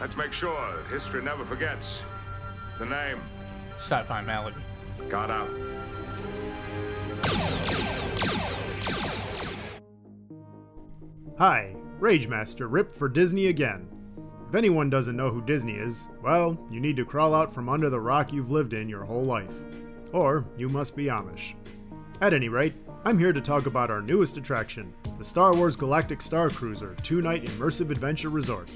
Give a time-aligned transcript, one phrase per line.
[0.00, 2.00] Let's make sure that history never forgets.
[2.78, 3.20] The name.
[3.76, 4.56] Sci-fi malady.
[5.08, 5.50] Got out.
[11.38, 13.88] Hi, Ragemaster Rip for Disney again.
[14.48, 17.90] If anyone doesn't know who Disney is, well, you need to crawl out from under
[17.90, 19.54] the rock you've lived in your whole life.
[20.12, 21.54] Or you must be Amish.
[22.20, 22.74] At any rate,
[23.04, 27.20] I'm here to talk about our newest attraction, the Star Wars Galactic Star Cruiser two
[27.20, 28.70] night immersive adventure resort.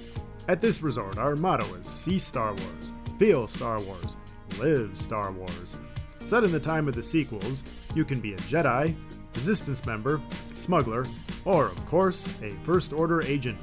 [0.48, 4.16] At this resort, our motto is See Star Wars, Feel Star Wars,
[4.58, 5.76] Live Star Wars.
[6.18, 7.62] Set in the time of the sequels,
[7.94, 8.94] you can be a Jedi,
[9.34, 10.20] Resistance member,
[10.54, 11.06] smuggler,
[11.44, 13.58] or, of course, a First Order agent.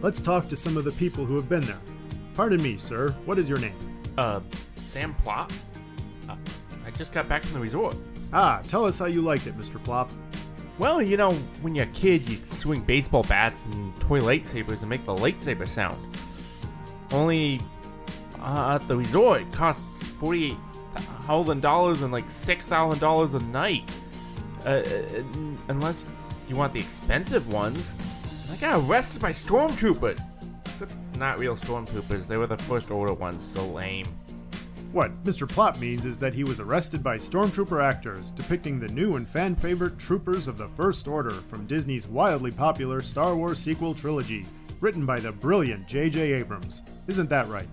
[0.00, 1.78] Let's talk to some of the people who have been there.
[2.34, 3.76] Pardon me, sir, what is your name?
[4.18, 4.40] Uh,
[4.76, 5.52] Sam Plop?
[6.28, 6.36] Uh,
[6.84, 7.96] I just got back from the resort.
[8.32, 9.82] Ah, tell us how you liked it, Mr.
[9.82, 10.10] Plop.
[10.78, 14.88] Well, you know, when you're a kid, you swing baseball bats and toy lightsabers and
[14.88, 15.96] make the lightsaber sound.
[17.10, 17.60] Only
[18.40, 20.56] uh, at the resort, it costs forty-eight
[21.22, 23.88] thousand dollars and like six thousand dollars a night.
[24.64, 25.22] Uh, uh,
[25.68, 26.12] unless
[26.48, 27.98] you want the expensive ones.
[28.50, 30.20] I got arrested by stormtroopers.
[30.66, 32.26] Except not real stormtroopers.
[32.26, 33.44] They were the first order ones.
[33.44, 34.06] So lame.
[34.92, 35.48] What Mr.
[35.48, 39.54] Plot means is that he was arrested by stormtrooper actors depicting the new and fan
[39.54, 44.44] favorite troopers of the First Order from Disney's wildly popular Star Wars sequel trilogy,
[44.80, 46.34] written by the brilliant J.J.
[46.34, 46.82] Abrams.
[47.06, 47.68] Isn't that right?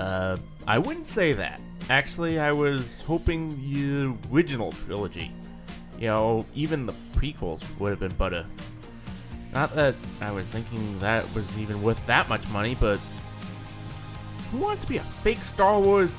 [0.00, 1.60] Uh, I wouldn't say that.
[1.90, 5.30] Actually, I was hoping the original trilogy.
[5.98, 8.46] You know, even the prequels would have been better.
[9.52, 12.98] Not that I was thinking that was even worth that much money, but
[14.50, 16.16] who wants to be a fake Star Wars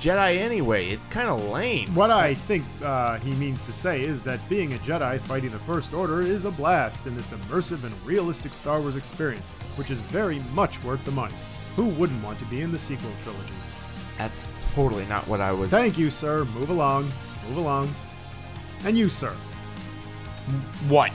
[0.00, 0.90] Jedi anyway?
[0.90, 1.94] It's kind of lame.
[1.94, 5.58] What I think uh, he means to say is that being a Jedi fighting the
[5.60, 10.00] First Order is a blast in this immersive and realistic Star Wars experience, which is
[10.00, 11.34] very much worth the money.
[11.76, 13.52] Who wouldn't want to be in the sequel trilogy?
[14.18, 15.70] That's totally not what I was.
[15.70, 16.44] Thank you, sir.
[16.44, 17.04] Move along.
[17.48, 17.88] Move along.
[18.84, 19.32] And you, sir.
[20.88, 21.10] What?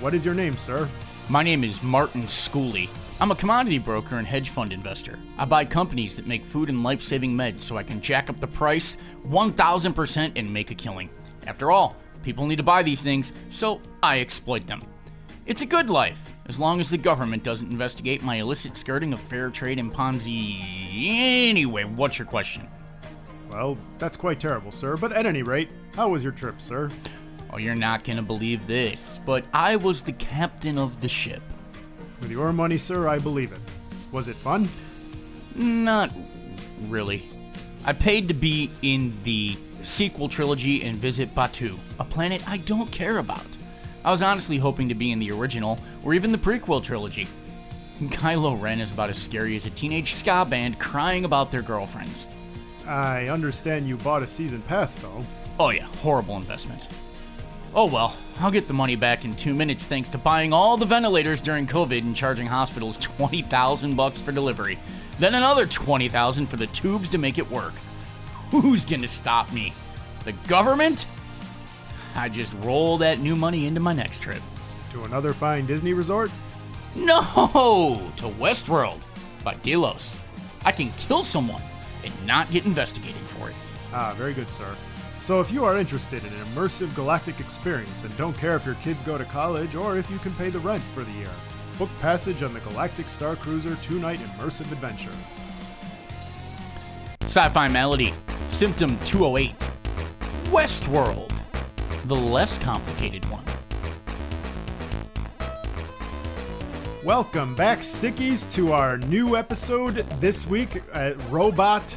[0.00, 0.88] What is your name, sir?
[1.28, 2.88] My name is Martin Schooley.
[3.20, 5.20] I'm a commodity broker and hedge fund investor.
[5.38, 8.40] I buy companies that make food and life saving meds so I can jack up
[8.40, 8.96] the price
[9.28, 11.08] 1000% and make a killing.
[11.46, 14.82] After all, people need to buy these things, so I exploit them.
[15.46, 19.20] It's a good life, as long as the government doesn't investigate my illicit skirting of
[19.20, 20.60] fair trade and Ponzi.
[21.48, 22.66] Anyway, what's your question?
[23.48, 26.90] Well, that's quite terrible, sir, but at any rate, how was your trip, sir?
[27.52, 31.42] Oh, you're not gonna believe this, but I was the captain of the ship.
[32.20, 33.60] With your money, sir, I believe it.
[34.12, 34.68] Was it fun?
[35.54, 36.12] Not
[36.82, 37.28] really.
[37.84, 42.90] I paid to be in the sequel trilogy and visit Batuu, a planet I don't
[42.90, 43.46] care about.
[44.04, 47.28] I was honestly hoping to be in the original or even the prequel trilogy.
[48.00, 52.26] Kylo Ren is about as scary as a teenage ska band crying about their girlfriends.
[52.86, 55.24] I understand you bought a season pass, though.
[55.58, 56.88] Oh, yeah, horrible investment.
[57.76, 60.86] Oh well, I'll get the money back in two minutes thanks to buying all the
[60.86, 64.78] ventilators during COVID and charging hospitals 20,000 bucks for delivery.
[65.18, 67.74] Then another 20,000 for the tubes to make it work.
[68.50, 69.72] Who's gonna stop me?
[70.24, 71.06] The government?
[72.14, 74.42] I just roll that new money into my next trip.
[74.92, 76.30] To another fine Disney resort?
[76.94, 77.20] No!
[78.18, 79.00] To Westworld
[79.42, 80.20] by Delos.
[80.64, 81.62] I can kill someone
[82.04, 83.56] and not get investigated for it.
[83.92, 84.76] Ah, very good, sir.
[85.24, 88.74] So if you are interested in an immersive galactic experience and don't care if your
[88.74, 91.30] kids go to college or if you can pay the rent for the year,
[91.78, 95.10] book passage on the Galactic Star Cruiser two night immersive adventure.
[97.22, 98.12] Sci fi Malady,
[98.50, 99.54] Symptom 208.
[100.50, 101.32] Westworld,
[102.04, 103.44] the less complicated one.
[107.02, 111.96] Welcome back, Sickies, to our new episode this week at Robot,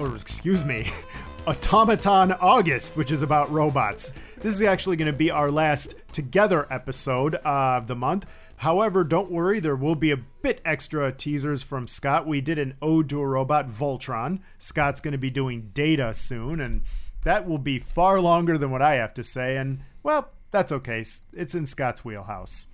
[0.00, 0.90] or excuse me,
[1.46, 4.12] Automaton August, which is about robots.
[4.38, 8.26] This is actually going to be our last together episode of the month.
[8.56, 12.26] However, don't worry, there will be a bit extra teasers from Scott.
[12.26, 14.40] We did an Ode to a Robot Voltron.
[14.58, 16.82] Scott's going to be doing Data soon, and
[17.22, 19.56] that will be far longer than what I have to say.
[19.56, 21.04] And, well, that's okay.
[21.32, 22.66] It's in Scott's wheelhouse.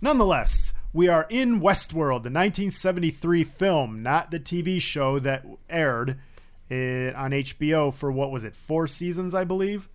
[0.00, 6.18] Nonetheless, we are in Westworld, the 1973 film, not the TV show that aired
[6.70, 9.88] eh, on HBO for what was it, four seasons, I believe.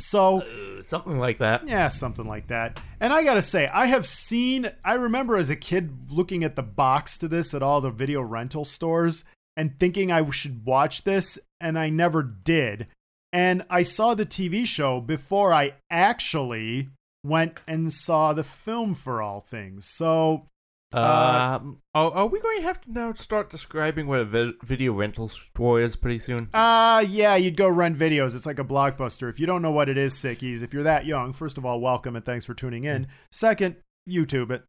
[0.00, 1.66] So, Uh, something like that.
[1.66, 2.80] yeah, something like that.
[3.00, 6.62] And I gotta say, I have seen, I remember as a kid looking at the
[6.62, 9.24] box to this at all the video rental stores
[9.56, 12.86] and thinking I should watch this, and I never did.
[13.32, 16.90] And I saw the TV show before I actually
[17.24, 19.88] went and saw the film for all things.
[19.88, 20.46] So
[20.90, 24.94] Um, are, are we going to have to now start describing what a vi- video
[24.94, 26.48] rental store is pretty soon?
[26.54, 28.34] Uh, yeah, you'd go rent videos.
[28.34, 29.28] It's like a blockbuster.
[29.28, 31.80] If you don't know what it is, sickies, if you're that young, first of all,
[31.80, 33.06] welcome and thanks for tuning in.
[33.30, 33.76] Second,
[34.08, 34.64] YouTube it.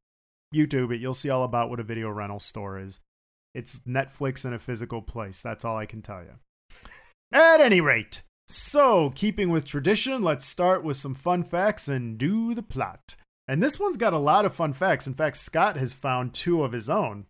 [0.54, 1.00] YouTube it.
[1.00, 3.00] You'll see all about what a video rental store is.
[3.56, 5.42] It's Netflix in a physical place.
[5.42, 6.34] That's all I can tell you.
[7.32, 12.54] At any rate, so keeping with tradition, let's start with some fun facts and do
[12.56, 13.16] the plot.
[13.50, 15.08] And this one's got a lot of fun facts.
[15.08, 17.26] In fact, Scott has found two of his own.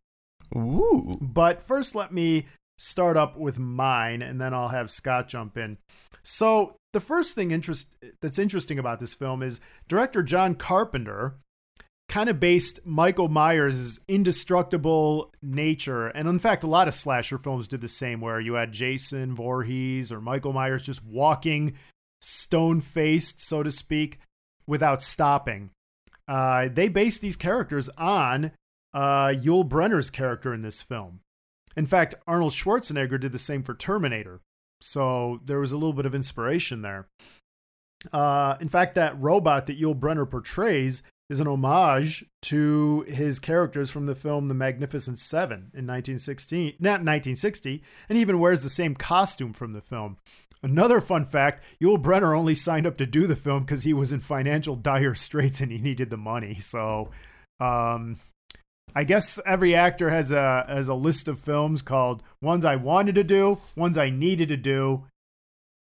[0.53, 1.17] Ooh.
[1.21, 2.45] But first, let me
[2.77, 5.77] start up with mine, and then I'll have Scott jump in.
[6.21, 11.37] So, the first thing interest that's interesting about this film is director John Carpenter
[12.09, 17.65] kind of based Michael Myers' indestructible nature, and in fact, a lot of slasher films
[17.65, 21.75] did the same, where you had Jason Voorhees or Michael Myers just walking
[22.19, 24.19] stone faced, so to speak,
[24.67, 25.69] without stopping.
[26.29, 28.51] Uh, they based these characters on
[28.93, 31.21] uh, Yul Brynner's character in this film.
[31.75, 34.41] In fact, Arnold Schwarzenegger did the same for Terminator.
[34.79, 37.07] So there was a little bit of inspiration there.
[38.13, 43.91] Uh, in fact, that robot that Yul Brynner portrays is an homage to his characters
[43.91, 48.95] from the film The Magnificent Seven in 1916, not 1960, and even wears the same
[48.95, 50.17] costume from the film.
[50.61, 54.11] Another fun fact Yul Brynner only signed up to do the film because he was
[54.11, 56.55] in financial dire straits and he needed the money.
[56.55, 57.11] So,
[57.59, 58.17] um,
[58.95, 63.15] I guess every actor has a has a list of films called ones I wanted
[63.15, 65.05] to do, ones I needed to do,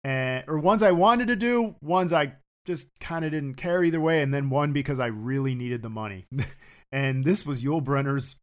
[0.03, 2.33] and or ones I wanted to do, ones I
[2.65, 5.89] just kind of didn't care either way, and then one because I really needed the
[5.89, 6.25] money.
[6.91, 8.37] and this was Yul Brynner's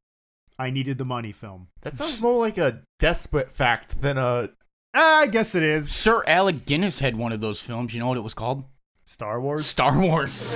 [0.60, 1.68] I needed the money film.
[1.80, 4.50] That sounds more like a desperate fact than a.
[4.92, 7.94] I guess it is Sir Alec Guinness had one of those films.
[7.94, 8.64] You know what it was called?
[9.04, 9.66] Star Wars.
[9.66, 10.46] Star Wars.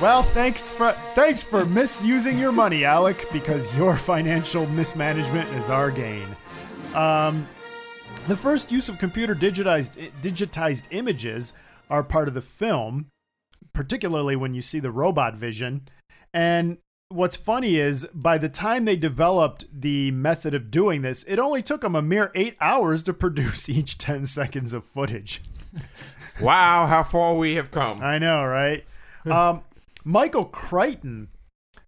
[0.00, 5.90] Well, thanks for thanks for misusing your money, Alec, because your financial mismanagement is our
[5.90, 6.26] gain.
[6.94, 7.48] Um,
[8.28, 11.52] the first use of computer digitized digitized images
[11.88, 13.06] are part of the film,
[13.72, 15.88] particularly when you see the robot vision.
[16.32, 16.78] And
[17.08, 21.62] what's funny is by the time they developed the method of doing this, it only
[21.62, 25.42] took them a mere eight hours to produce each 10 seconds of footage.
[26.40, 28.02] Wow, how far we have come.
[28.02, 28.84] I know, right?
[29.30, 29.62] um,
[30.04, 31.28] Michael Crichton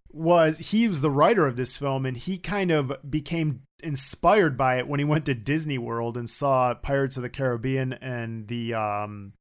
[0.09, 4.77] was he was the writer of this film, and he kind of became inspired by
[4.77, 8.73] it when he went to Disney World and saw Pirates of the Caribbean, and the
[8.73, 9.33] um,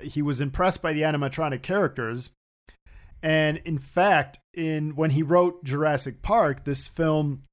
[0.00, 2.30] he was impressed by the animatronic characters.
[3.22, 7.44] And in fact, in when he wrote Jurassic Park, this film,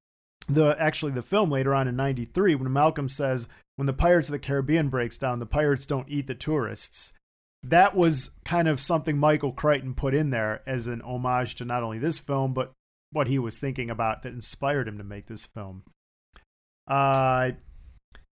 [0.48, 4.34] the actually the film later on in '93, when Malcolm says, "When the Pirates of
[4.34, 7.14] the Caribbean breaks down, the pirates don't eat the tourists."
[7.62, 11.84] That was kind of something Michael Crichton put in there as an homage to not
[11.84, 12.72] only this film, but
[13.12, 15.84] what he was thinking about that inspired him to make this film.
[16.88, 17.52] Uh,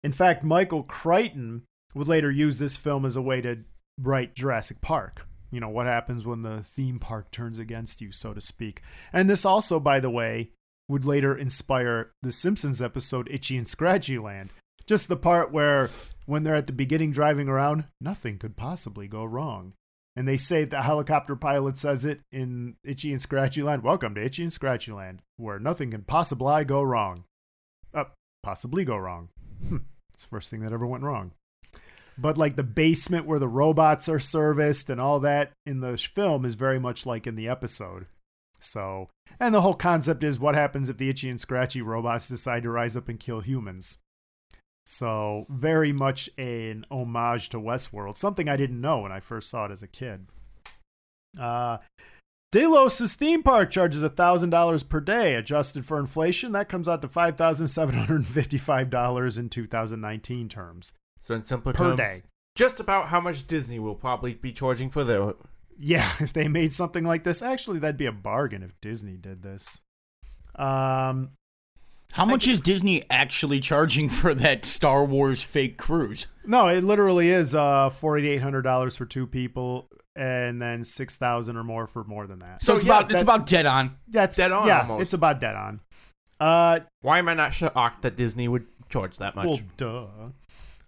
[0.03, 1.63] in fact, Michael Crichton
[1.95, 3.63] would later use this film as a way to
[3.99, 5.27] write Jurassic Park.
[5.55, 8.81] You know, what happens when the theme park turns against you, so to speak.
[9.13, 10.49] And this also, by the way,
[10.89, 14.49] would later inspire the Simpsons episode Itchy and Scratchy Land.
[14.85, 15.89] Just the part where,
[16.25, 19.71] when they're at the beginning driving around, nothing could possibly go wrong.
[20.13, 23.81] And they say the helicopter pilot says it in Itchy and Scratchy Land.
[23.81, 27.23] Welcome to Itchy and Scratchy Land, where nothing can possibly go wrong.
[27.93, 28.03] Uh,
[28.43, 29.29] possibly go wrong.
[30.13, 31.31] it's the first thing that ever went wrong.
[32.17, 36.45] But like the basement where the robots are serviced and all that in the film
[36.45, 38.05] is very much like in the episode.
[38.59, 42.63] So, and the whole concept is what happens if the itchy and scratchy robots decide
[42.63, 43.97] to rise up and kill humans.
[44.85, 49.65] So, very much an homage to Westworld, something I didn't know when I first saw
[49.65, 50.27] it as a kid.
[51.39, 51.79] Uh,
[52.51, 55.35] Delos' theme park charges $1,000 per day.
[55.35, 60.93] Adjusted for inflation, that comes out to $5,755 in 2019 terms.
[61.25, 62.21] So in simple Per terms, day.
[62.53, 65.33] just about how much Disney will probably be charging for their.
[65.75, 69.41] Yeah, if they made something like this, actually, that'd be a bargain if Disney did
[69.41, 69.79] this.
[70.55, 71.31] Um,
[72.13, 76.27] How much is Disney actually charging for that Star Wars fake cruise?
[76.45, 81.15] no, it literally is uh forty eight hundred dollars for two people, and then six
[81.15, 82.61] thousand or more for more than that.
[82.61, 83.95] So, So, it's yeah, about it's about dead on.
[84.07, 85.01] That's Dead on Yeah, almost.
[85.01, 85.79] it's about dead on.
[86.39, 89.47] Uh, Why am I not shocked that Disney would charge that much?
[89.47, 90.05] well, duh.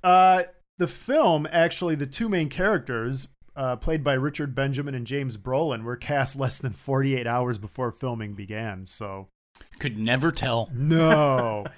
[0.03, 0.43] Uh,
[0.77, 5.83] the film actually, the two main characters, uh, played by Richard Benjamin and James Brolin,
[5.83, 8.85] were cast less than forty eight hours before filming began.
[8.85, 9.27] So.
[9.79, 10.69] Could never tell.
[10.73, 11.65] No.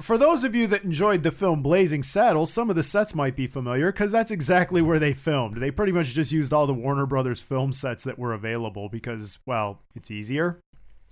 [0.00, 3.34] For those of you that enjoyed the film Blazing Saddles, some of the sets might
[3.34, 5.56] be familiar because that's exactly where they filmed.
[5.56, 9.38] They pretty much just used all the Warner Brothers film sets that were available because,
[9.44, 10.60] well, it's easier.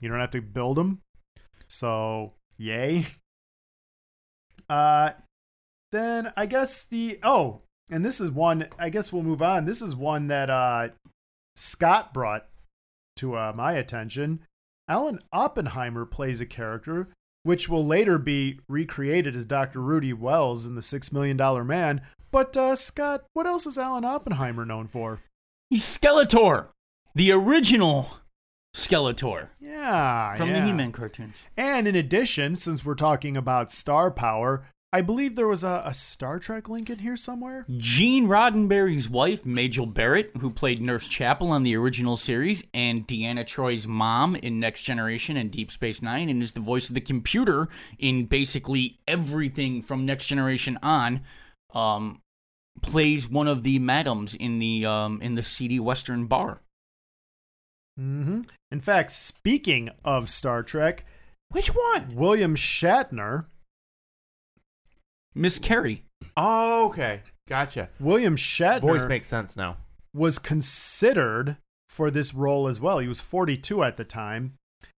[0.01, 1.01] You don't have to build them.
[1.67, 3.07] So, yay.
[4.69, 5.11] Uh
[5.93, 9.65] then I guess the oh, and this is one I guess we'll move on.
[9.65, 10.89] This is one that uh
[11.55, 12.47] Scott brought
[13.17, 14.41] to uh, my attention.
[14.89, 17.09] Alan Oppenheimer plays a character
[17.47, 19.81] which will later be recreated as Dr.
[19.81, 22.01] Rudy Wells in The Six Million Dollar Man.
[22.33, 25.21] But, uh, Scott, what else is Alan Oppenheimer known for?
[25.71, 26.71] He's Skeletor,
[27.15, 28.19] the original
[28.75, 30.35] Skeletor Yeah.
[30.35, 30.61] from yeah.
[30.61, 31.47] the He-Man cartoons.
[31.57, 35.93] And in addition, since we're talking about star power, I believe there was a, a
[35.93, 37.67] Star Trek link in here somewhere.
[37.77, 43.45] Gene Roddenberry's wife, Majel Barrett, who played Nurse Chapel on the original series, and Deanna
[43.45, 47.01] Troi's mom in Next Generation and Deep Space Nine, and is the voice of the
[47.01, 51.23] computer in basically everything from Next Generation on.
[51.75, 52.21] Um,
[52.81, 56.61] plays one of the madams in the um, in the seedy Western bar.
[57.99, 58.43] Mm-hmm.
[58.71, 61.05] In fact, speaking of Star Trek,
[61.51, 62.15] Which one?
[62.15, 63.47] William Shatner.
[65.37, 66.03] Miss Carey.
[66.37, 67.21] Oh, okay.
[67.49, 67.91] Gotcha.
[68.01, 69.77] William Shatner Voice makes sense now.
[70.15, 72.99] was considered for this role as well.
[72.99, 74.55] He was 42 at the time,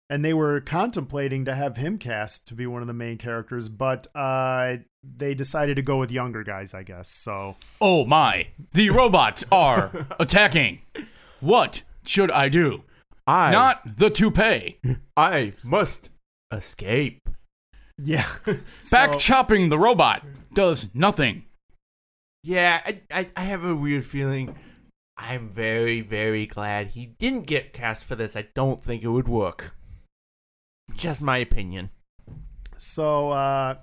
[0.08, 3.68] and they were contemplating to have him cast to be one of the main characters,
[3.68, 7.10] but uh, they decided to go with younger guys, I guess.
[7.10, 8.48] So Oh my!
[8.72, 10.80] The robots are attacking.
[11.40, 12.84] What should I do?
[13.26, 14.78] I Not the toupee.
[15.16, 16.10] I must
[16.50, 17.27] escape.
[17.98, 20.24] Yeah, Back So- chopping the robot
[20.54, 21.44] does nothing.
[22.44, 24.54] Yeah, I, I I have a weird feeling.
[25.16, 28.36] I'm very very glad he didn't get cast for this.
[28.36, 29.74] I don't think it would work.
[30.96, 31.90] Just my opinion.
[32.76, 33.74] So uh,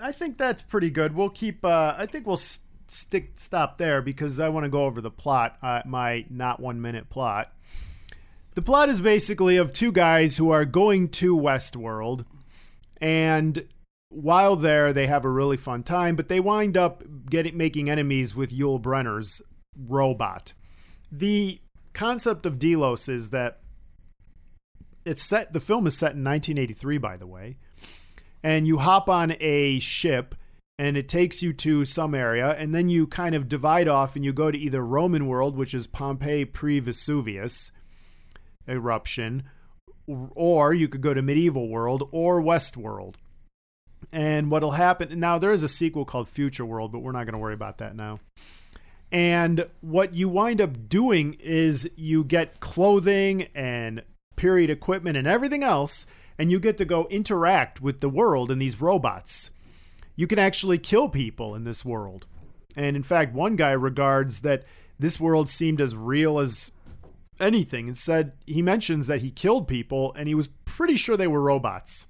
[0.00, 1.14] I think that's pretty good.
[1.14, 1.64] We'll keep.
[1.64, 5.10] Uh, I think we'll s- stick stop there because I want to go over the
[5.10, 5.56] plot.
[5.62, 7.52] Uh, my not one minute plot.
[8.54, 12.24] The plot is basically of two guys who are going to Westworld,
[13.00, 13.66] and
[14.08, 16.16] while there, they have a really fun time.
[16.16, 19.42] But they wind up getting making enemies with Yul Brynner's
[19.76, 20.52] robot.
[21.10, 21.60] The
[21.92, 23.60] concept of Delos is that
[25.04, 27.56] it's set the film is set in 1983 by the way
[28.42, 30.34] and you hop on a ship
[30.78, 34.26] and it takes you to some area and then you kind of divide off and
[34.26, 37.70] you go to either roman world which is pompeii pre-vesuvius
[38.68, 39.44] eruption
[40.06, 43.16] or you could go to medieval world or west world
[44.12, 47.32] and what'll happen now there is a sequel called future world but we're not going
[47.32, 48.20] to worry about that now
[49.12, 54.02] and what you wind up doing is you get clothing and
[54.36, 56.06] period equipment and everything else,
[56.38, 59.50] and you get to go interact with the world and these robots.
[60.16, 62.26] You can actually kill people in this world.
[62.76, 64.64] And in fact, one guy regards that
[64.98, 66.72] this world seemed as real as
[67.40, 71.42] anything Instead, he mentions that he killed people and he was pretty sure they were
[71.42, 72.06] robots.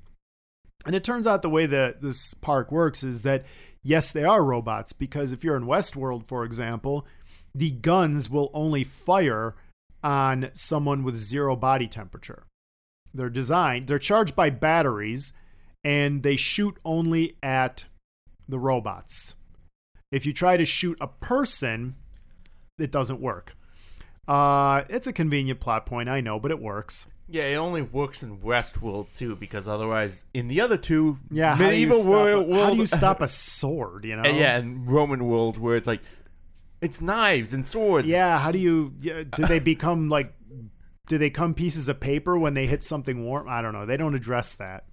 [0.84, 3.44] And it turns out the way that this park works is that
[3.82, 7.06] yes, they are robots because if you're in Westworld, for example,
[7.54, 9.56] the guns will only fire
[10.04, 12.44] on someone with zero body temperature.
[13.12, 15.32] They're designed, they're charged by batteries
[15.82, 17.86] and they shoot only at
[18.48, 19.34] the robots.
[20.12, 21.96] If you try to shoot a person,
[22.78, 23.55] it doesn't work.
[24.28, 27.06] Uh, it's a convenient plot point, I know, but it works.
[27.28, 31.64] Yeah, it only works in Westworld too, because otherwise, in the other two, Yeah, how
[31.66, 34.04] medieval stop world, a, how do you stop a sword?
[34.04, 34.22] You know?
[34.28, 36.02] Uh, yeah, and Roman world where it's like
[36.80, 38.06] it's knives and swords.
[38.08, 38.94] Yeah, how do you?
[39.00, 40.32] yeah, Do they become like?
[41.08, 43.48] Do they come pieces of paper when they hit something warm?
[43.48, 43.86] I don't know.
[43.86, 44.84] They don't address that.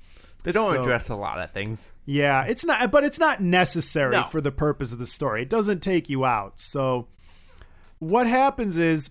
[0.44, 1.96] they don't So- address a lot of things.
[2.06, 4.24] Yeah, it's not, but it's not necessary No.
[4.26, 5.42] for the purpose of the story.
[5.44, 6.60] It doesn't take you out.
[6.60, 7.08] So,
[8.00, 9.10] what happens is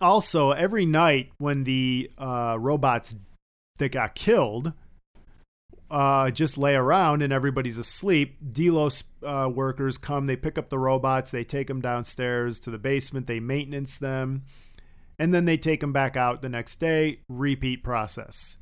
[0.00, 3.14] also every night when the uh, robots
[3.78, 4.72] that got killed
[5.90, 10.78] uh, just lay around and everybody's asleep, Delos uh, workers come, they pick up the
[10.78, 14.44] robots, they take them downstairs to the basement, they maintenance them,
[15.18, 18.58] and then they take them back out the next day, repeat process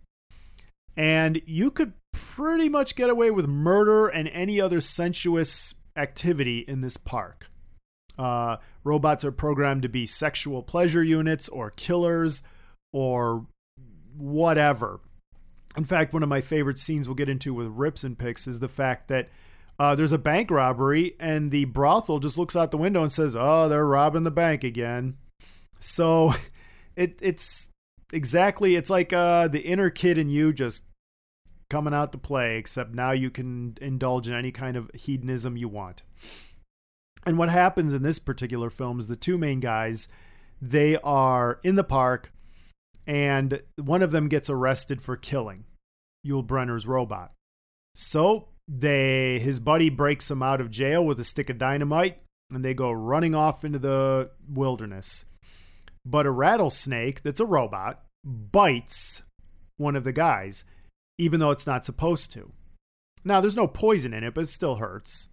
[0.97, 6.81] and you could pretty much get away with murder and any other sensuous activity in
[6.81, 7.47] this park.
[8.19, 12.43] Uh, robots are programmed to be sexual pleasure units or killers
[12.93, 13.47] or
[14.17, 15.01] whatever.
[15.77, 18.61] In fact, one of my favorite scenes we'll get into with Rips and Picks is
[18.61, 19.29] the fact that
[19.79, 23.35] uh, there's a bank robbery and the brothel just looks out the window and says,
[23.35, 25.17] "Oh, they're robbing the bank again."
[25.81, 26.33] So,
[26.97, 27.71] it it's
[28.13, 30.85] exactly it's like uh, the inner kid in you just
[31.71, 35.69] coming out to play, except now you can indulge in any kind of hedonism you
[35.69, 36.03] want.
[37.27, 40.09] And what happens in this particular film is the two main guys,
[40.61, 42.33] they are in the park
[43.07, 45.65] and one of them gets arrested for killing
[46.27, 47.33] Yul Brynner's robot.
[47.95, 52.19] So they his buddy breaks him out of jail with a stick of dynamite,
[52.51, 55.25] and they go running off into the wilderness.
[56.07, 59.23] But a rattlesnake that's a robot bites
[59.77, 60.65] one of the guys,
[61.19, 62.53] even though it's not supposed to.
[63.25, 65.29] Now, there's no poison in it, but it still hurts.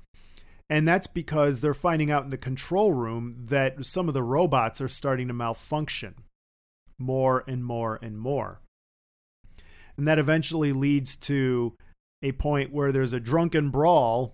[0.71, 4.79] And that's because they're finding out in the control room that some of the robots
[4.79, 6.15] are starting to malfunction
[6.97, 8.61] more and more and more.
[9.97, 11.75] And that eventually leads to
[12.23, 14.33] a point where there's a drunken brawl.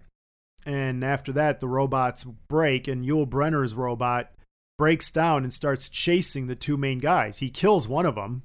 [0.64, 4.32] And after that, the robots break, and Yul Brynner's robot
[4.78, 7.40] breaks down and starts chasing the two main guys.
[7.40, 8.44] He kills one of them,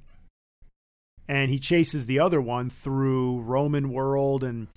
[1.27, 4.67] and he chases the other one through Roman world and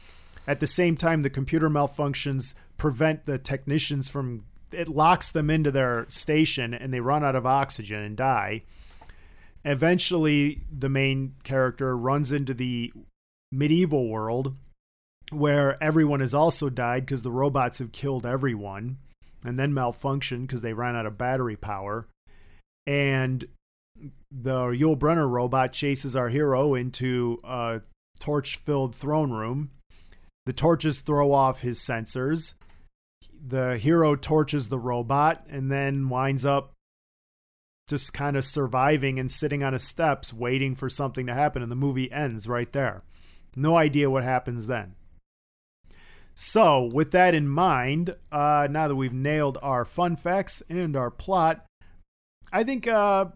[0.46, 5.70] at the same time the computer malfunctions prevent the technicians from it locks them into
[5.70, 8.62] their station and they run out of oxygen and die
[9.64, 12.92] eventually the main character runs into the
[13.52, 14.54] medieval world
[15.32, 18.96] where everyone has also died because the robots have killed everyone
[19.44, 22.06] and then malfunctioned because they ran out of battery power
[22.86, 23.46] and
[24.30, 27.80] the Yul Brynner robot chases our hero into a
[28.20, 29.70] torch filled throne room.
[30.46, 32.54] The torches throw off his sensors.
[33.48, 36.72] The hero torches the robot and then winds up
[37.88, 41.62] just kind of surviving and sitting on his steps waiting for something to happen.
[41.62, 43.02] And the movie ends right there.
[43.54, 44.94] No idea what happens then.
[46.34, 51.10] So, with that in mind, uh, now that we've nailed our fun facts and our
[51.10, 51.64] plot,
[52.52, 53.26] I think uh,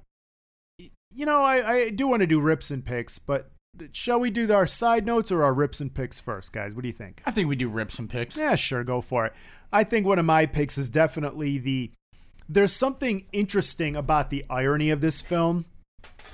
[1.13, 3.51] you know, I, I do want to do rips and picks, but
[3.93, 6.75] shall we do our side notes or our rips and picks first, guys?
[6.75, 7.23] What do you think?
[7.27, 8.37] I think we do rips and picks.
[8.37, 9.33] Yeah, sure, go for it.
[9.73, 11.91] I think one of my picks is definitely the.
[12.49, 15.67] There's something interesting about the irony of this film.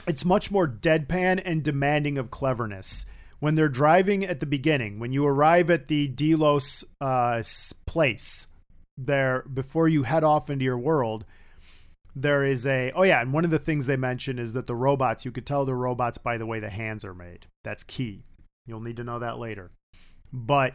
[0.07, 3.05] It's much more deadpan and demanding of cleverness.
[3.39, 7.43] When they're driving at the beginning, when you arrive at the Delos uh,
[7.85, 8.47] place,
[8.97, 11.27] there before you head off into your world,
[12.19, 14.75] there is a oh yeah and one of the things they mention is that the
[14.75, 17.47] robots you could tell they're robots by the way the hands are made.
[17.63, 18.21] That's key.
[18.67, 19.71] You'll need to know that later.
[20.33, 20.75] But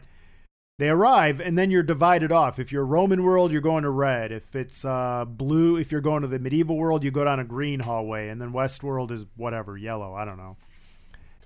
[0.78, 2.60] they arrive and then you're divided off.
[2.60, 4.30] If you're roman world you're going to red.
[4.30, 7.44] If it's uh, blue if you're going to the medieval world you go down a
[7.44, 8.28] green hallway.
[8.28, 10.14] And then west world is whatever yellow.
[10.14, 10.56] I don't know.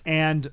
[0.05, 0.51] And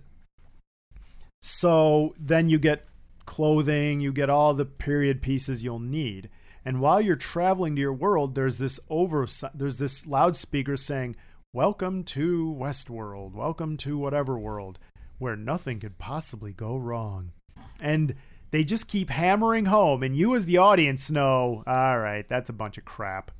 [1.41, 2.87] so then you get
[3.25, 6.29] clothing you get all the period pieces you'll need
[6.65, 11.15] and while you're traveling to your world, there's this over there's this loudspeaker saying,
[11.53, 13.33] "Welcome to Westworld.
[13.33, 14.79] Welcome to whatever world
[15.17, 17.31] where nothing could possibly go wrong."
[17.79, 18.15] And
[18.51, 22.53] they just keep hammering home and you as the audience know, all right, that's a
[22.53, 23.31] bunch of crap.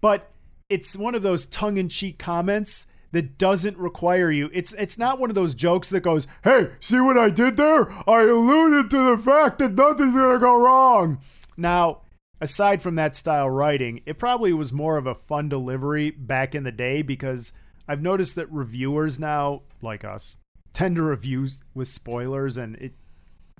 [0.00, 0.30] But
[0.68, 4.50] it's one of those tongue-in-cheek comments that doesn't require you.
[4.52, 7.90] It's it's not one of those jokes that goes, "Hey, see what I did there?
[8.08, 11.18] I alluded to the fact that nothing's going to go wrong."
[11.56, 12.01] Now,
[12.42, 16.64] aside from that style writing, it probably was more of a fun delivery back in
[16.64, 17.52] the day because
[17.88, 20.36] I've noticed that reviewers now, like us,
[20.74, 22.92] tend to review with spoilers and it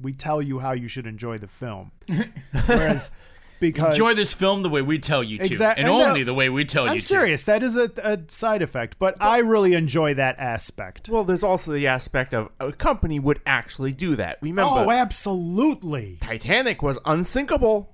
[0.01, 1.93] we tell you how you should enjoy the film.
[2.67, 3.11] Whereas
[3.61, 6.49] because enjoy this film the way we tell you to, exactly, and only the way
[6.49, 6.91] we tell you.
[6.91, 7.43] I'm you serious.
[7.43, 7.47] to.
[7.47, 11.09] That is a, a side effect, but I really enjoy that aspect.
[11.09, 14.39] Well, there's also the aspect of a company would actually do that.
[14.41, 16.19] Remember, oh, absolutely.
[16.21, 17.92] Titanic was unsinkable.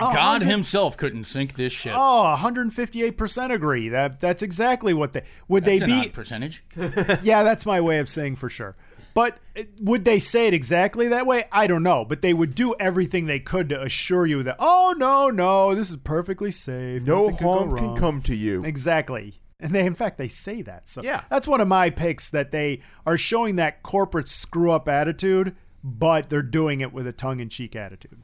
[0.00, 1.94] Oh, God himself couldn't sink this ship.
[1.96, 3.88] Oh, 158% agree.
[3.90, 6.64] That that's exactly what they would That's they an be odd percentage.
[7.22, 8.76] Yeah, that's my way of saying for sure.
[9.14, 11.44] But uh, would they say it exactly that way?
[11.52, 14.94] I don't know, but they would do everything they could to assure you that oh
[14.98, 17.04] no, no, this is perfectly safe.
[17.04, 18.62] No Nothing harm can wrong." come to you.
[18.64, 19.40] Exactly.
[19.60, 20.88] And they in fact they say that.
[20.88, 21.22] So Yeah.
[21.30, 25.54] that's one of my picks that they are showing that corporate screw up attitude,
[25.84, 28.20] but they're doing it with a tongue in cheek attitude.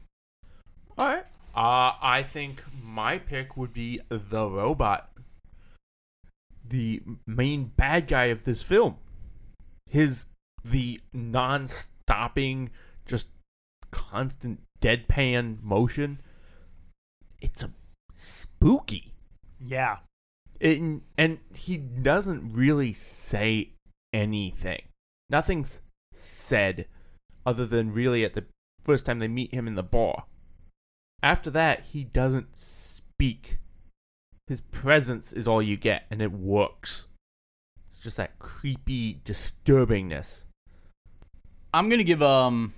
[0.97, 1.23] All right.
[1.53, 5.11] Uh, I think my pick would be the robot,
[6.67, 8.97] the main bad guy of this film.
[9.89, 10.25] His
[10.63, 12.69] the non-stopping,
[13.05, 13.27] just
[13.91, 16.21] constant deadpan motion.
[17.41, 17.71] It's a
[18.13, 19.13] spooky.
[19.59, 19.97] Yeah.
[20.59, 23.71] It, and he doesn't really say
[24.13, 24.83] anything.
[25.29, 25.81] Nothing's
[26.13, 26.85] said
[27.45, 28.45] other than really at the
[28.83, 30.25] first time they meet him in the bar.
[31.23, 33.59] After that, he doesn't speak.
[34.47, 37.07] His presence is all you get, and it works.
[37.87, 40.47] It's just that creepy disturbingness.
[41.73, 42.73] I'm gonna give um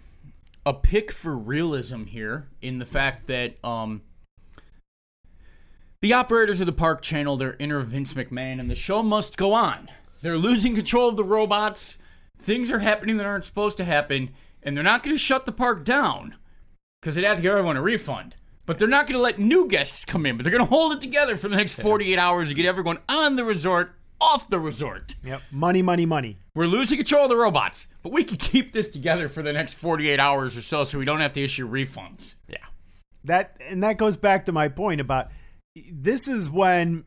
[0.66, 4.02] a pick for realism here in the fact that um
[6.02, 9.54] The operators of the park channel their inner Vince McMahon, and the show must go
[9.54, 9.90] on.
[10.22, 11.98] They're losing control of the robots.
[12.38, 15.52] Things are happening that aren't supposed to happen, and they're not going to shut the
[15.52, 16.36] park down
[17.04, 18.34] because they'd have to give everyone a refund.
[18.66, 20.94] But they're not going to let new guests come in, but they're going to hold
[20.94, 24.58] it together for the next 48 hours to get everyone on the resort, off the
[24.58, 25.16] resort.
[25.22, 25.42] Yep.
[25.52, 26.38] Money, money, money.
[26.56, 29.74] We're losing control of the robots, but we can keep this together for the next
[29.74, 32.36] 48 hours or so so we don't have to issue refunds.
[32.48, 32.56] Yeah.
[33.26, 35.30] That and that goes back to my point about
[35.92, 37.04] this is when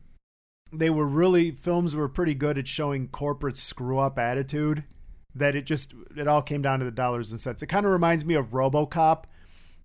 [0.71, 4.83] they were really films were pretty good at showing corporate screw up attitude
[5.33, 7.63] that it just it all came down to the dollars and cents.
[7.63, 9.23] It kind of reminds me of RoboCop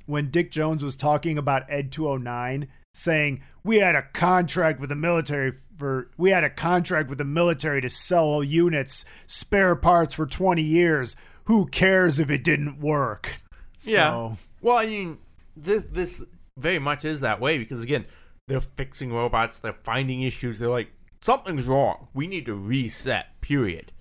[0.07, 4.97] when Dick Jones was talking about Ed 209 saying we had a contract with the
[4.97, 10.27] military for we had a contract with the military to sell units spare parts for
[10.27, 11.17] 20 years.
[11.45, 13.35] Who cares if it didn't work?
[13.81, 14.11] Yeah.
[14.11, 15.19] So, Well, I mean,
[15.57, 16.23] this this
[16.59, 18.05] very much is that way because again,
[18.47, 22.09] they're fixing robots, they're finding issues, they're like something's wrong.
[22.15, 23.41] We need to reset.
[23.41, 23.93] Period.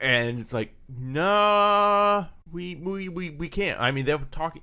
[0.00, 3.80] And it's like, nah, we we we, we can't.
[3.80, 4.62] I mean, they're talking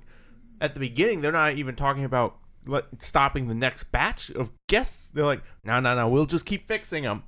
[0.60, 1.20] at the beginning.
[1.20, 5.08] They're not even talking about let, stopping the next batch of guests.
[5.08, 7.24] They're like, no, no, no, we'll just keep fixing them.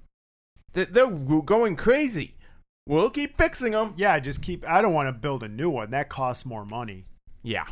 [0.73, 2.35] They're, they're going crazy.
[2.87, 3.95] We'll keep fixing them.
[3.97, 5.91] yeah, just keep I don't want to build a new one.
[5.91, 7.05] That costs more money.
[7.43, 7.67] Yeah.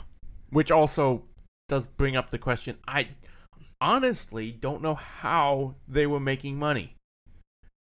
[0.51, 1.25] Which also
[1.69, 3.09] does bring up the question I
[3.81, 6.97] honestly don't know how they were making money.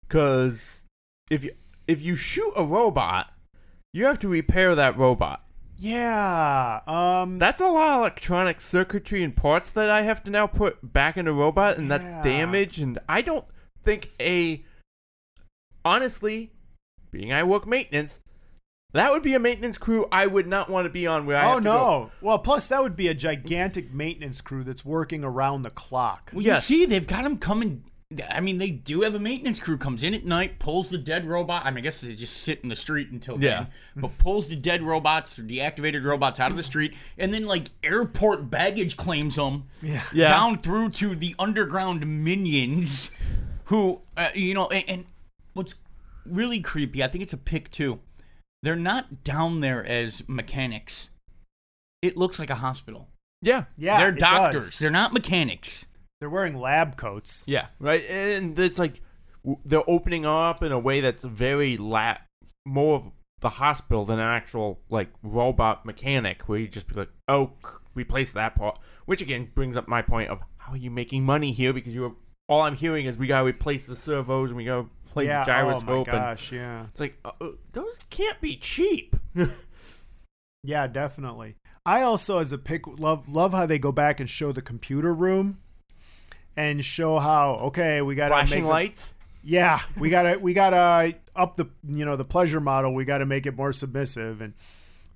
[0.09, 0.85] Cuz
[1.31, 1.55] if you
[1.87, 3.33] if you shoot a robot,
[3.93, 5.43] you have to repair that robot.
[5.83, 6.79] Yeah.
[6.87, 10.93] Um That's a lot of electronic circuitry and parts that I have to now put
[10.93, 11.97] back in a robot and Yeah.
[11.97, 13.45] that's damage and I don't
[13.83, 14.63] think a
[15.83, 16.51] honestly
[17.11, 18.21] being I work maintenance
[18.93, 21.45] that would be a maintenance crew I would not want to be on where I
[21.47, 21.73] Oh have to go.
[21.73, 22.11] no.
[22.21, 26.29] Well, plus that would be a gigantic maintenance crew that's working around the clock.
[26.31, 26.69] Well, Yes.
[26.69, 27.85] you see, they've got them coming.
[28.29, 31.25] I mean, they do have a maintenance crew comes in at night, pulls the dead
[31.25, 31.65] robot.
[31.65, 33.49] I mean, I guess they just sit in the street until Yeah.
[33.49, 33.67] then,
[34.03, 37.69] but pulls the dead robots or deactivated robots out of the street, and then like
[37.83, 40.03] airport baggage claims them Yeah.
[40.13, 40.27] Yeah.
[40.29, 43.11] down through to the underground minions,
[43.65, 45.05] who uh, you know, and, and
[45.53, 45.75] what's
[46.25, 47.03] really creepy.
[47.03, 47.99] I think it's a pick too.
[48.61, 51.09] They're not down there as mechanics.
[52.01, 53.09] It looks like a hospital.
[53.41, 53.65] Yeah.
[53.77, 53.97] Yeah.
[53.97, 54.65] They're it doctors.
[54.65, 54.79] does.
[54.79, 55.85] They're not mechanics.
[56.23, 57.43] They're wearing lab coats.
[57.47, 58.01] Yeah, right.
[58.09, 59.01] And it's like
[59.65, 62.19] they're opening up in a way that's very la-
[62.65, 67.09] more of the hospital than an actual like robot mechanic, where you just be like,
[67.27, 67.51] oh,
[67.93, 68.79] replace that part.
[69.03, 71.73] Which again brings up my point of how are you making money here?
[71.73, 72.13] Because you are
[72.47, 75.43] all I'm hearing is we gotta replace the servos and we gotta replace yeah.
[75.43, 76.53] the gyroscope, Oh my and gosh.
[76.53, 76.85] Yeah.
[76.85, 79.17] it's like uh, uh, those can't be cheap.
[80.65, 80.87] Yeah.
[80.87, 81.57] Definitely.
[81.85, 85.13] I also, as a pick, love love how they go back and show the computer
[85.13, 85.57] room,
[86.55, 89.15] and show how okay we got to Flashing make the- lights.
[89.45, 92.93] Yeah, we gotta we gotta up the you know the pleasure model.
[92.93, 94.53] We gotta make it more submissive, and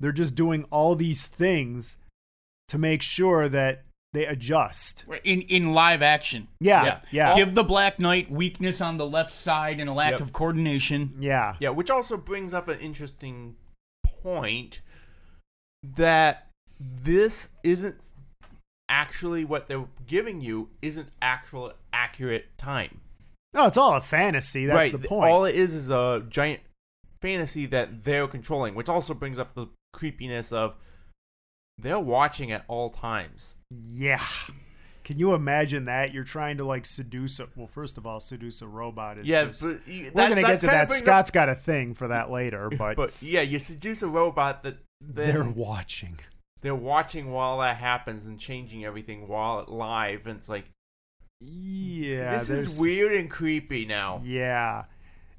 [0.02, 1.96] they're just doing all these things
[2.68, 5.06] to make sure that they adjust.
[5.24, 6.50] in in live action.
[6.60, 7.36] Yeah, yeah.
[7.38, 10.20] Give the Black Knight weakness on the left side and a lack Yep.
[10.22, 11.14] of coordination.
[11.20, 13.56] Yeah, Yeah, which also brings up an interesting
[14.04, 14.82] point
[15.84, 16.48] that
[16.80, 18.10] this isn't
[18.90, 23.02] actually what they're giving you isn't actual accurate time.
[23.54, 24.66] no, it's all a fantasy.
[24.66, 25.02] That's right.
[25.02, 25.32] the point.
[25.32, 26.60] All it is is a giant
[27.22, 30.76] fantasy that they're controlling, which also brings up the creepiness of
[31.80, 33.56] they're watching at all times.
[33.72, 34.24] yeah.
[35.04, 36.14] Can you imagine that?
[36.14, 39.18] You're trying to like seduce a well, first of all, seduce a robot.
[39.18, 40.90] Is yeah, just, but you- we're gonna get to that.
[40.90, 44.08] brings up- Scott's got a thing for that later, but, but yeah, you seduce a
[44.10, 46.20] robot that they're watching.
[46.68, 50.66] They're watching while that happens and changing everything while it live, and it's like
[51.42, 54.22] Yeah, this there's is weird and creepy now.
[54.24, 54.84] Yeah,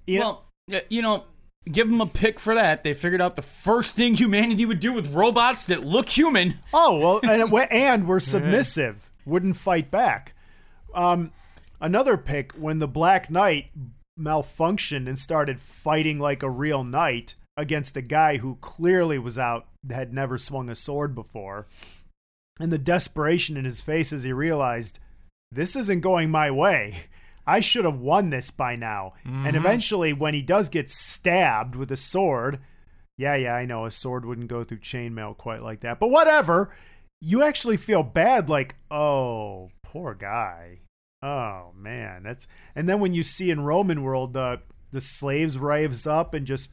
[0.07, 1.25] you know, well, y- you know,
[1.71, 2.85] give them a pick for that.
[2.85, 6.59] They figured out the first thing humanity would do with robots that look human.
[6.73, 10.35] Oh well, and, it, wa- and we're submissive, wouldn't fight back.
[10.95, 11.33] Um,
[11.81, 13.71] another pick when the Black Knight
[14.19, 19.67] malfunctioned and started fighting like a real knight against a guy who clearly was out
[19.91, 21.67] had never swung a sword before,
[22.59, 24.99] and the desperation in his face as he realized
[25.53, 27.05] this isn't going my way.
[27.47, 29.15] I should have won this by now.
[29.25, 29.57] And mm-hmm.
[29.57, 32.61] eventually, when he does get stabbed with a sword,
[33.17, 36.75] yeah, yeah, I know a sword wouldn't go through chainmail quite like that, but whatever.
[37.21, 40.81] You actually feel bad, like, oh, poor guy.
[41.23, 42.47] Oh man, that's.
[42.77, 44.61] And then when you see in Roman world, the
[44.93, 46.71] the slaves rise up and just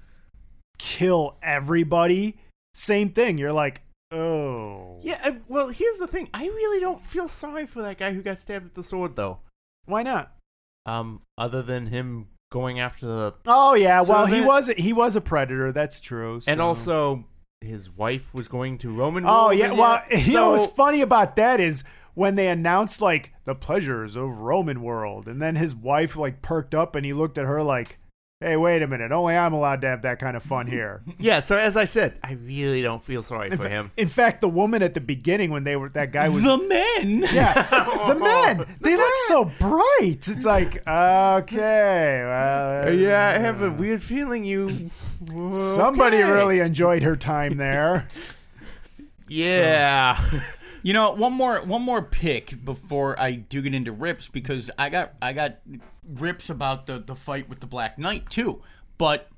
[0.78, 2.38] kill everybody.
[2.74, 3.38] Same thing.
[3.38, 5.00] You're like, Oh.
[5.02, 6.30] Yeah, uh, well, here's the thing.
[6.34, 9.40] I really don't feel sorry for that guy who got stabbed with the sword, though.
[9.86, 10.32] Why not?
[10.86, 15.22] Um, other than him going after the, Oh yeah, well he was he was a
[15.22, 15.72] predator.
[15.72, 16.40] That's true.
[16.48, 17.26] and also
[17.62, 19.26] his wife was going to Roman.
[19.26, 21.84] Oh world yeah, well you know what's funny about that is
[22.14, 26.76] when they announced like the pleasures of Roman world, and then his wife like perked
[26.76, 28.00] up and he looked at her like,
[28.46, 31.40] "Hey, wait a minute, only I'm allowed to have that kind of fun here." Yeah,
[31.40, 33.92] so as I said, I really don't feel sorry In, for fa- him.
[33.98, 37.26] in fact, the woman at the beginning when they were that guy was the men.
[37.34, 37.54] yeah,
[38.08, 40.28] the men they look so bright.
[40.28, 44.92] It's like okay, well, uh, Yeah, I have a weird feeling you.
[45.52, 46.32] somebody Okay.
[46.32, 48.08] really enjoyed her time there.
[49.28, 50.20] Yeah.
[50.84, 54.90] You know, one more one more pick before I do get into rips because I
[54.90, 55.56] got I got
[56.08, 58.62] rips about the the fight with the Black Knight too.
[58.98, 59.30] But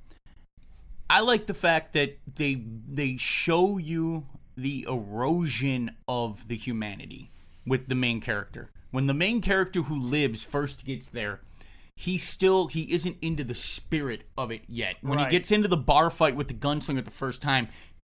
[1.10, 4.25] I like the fact that they they show you
[4.56, 7.32] the erosion of the humanity
[7.65, 8.71] with the main character.
[8.91, 11.41] When the main character who lives first gets there,
[11.95, 14.97] he still he isn't into the spirit of it yet.
[15.01, 15.27] When Right.
[15.27, 17.67] he gets into the bar fight with the gunslinger the first time,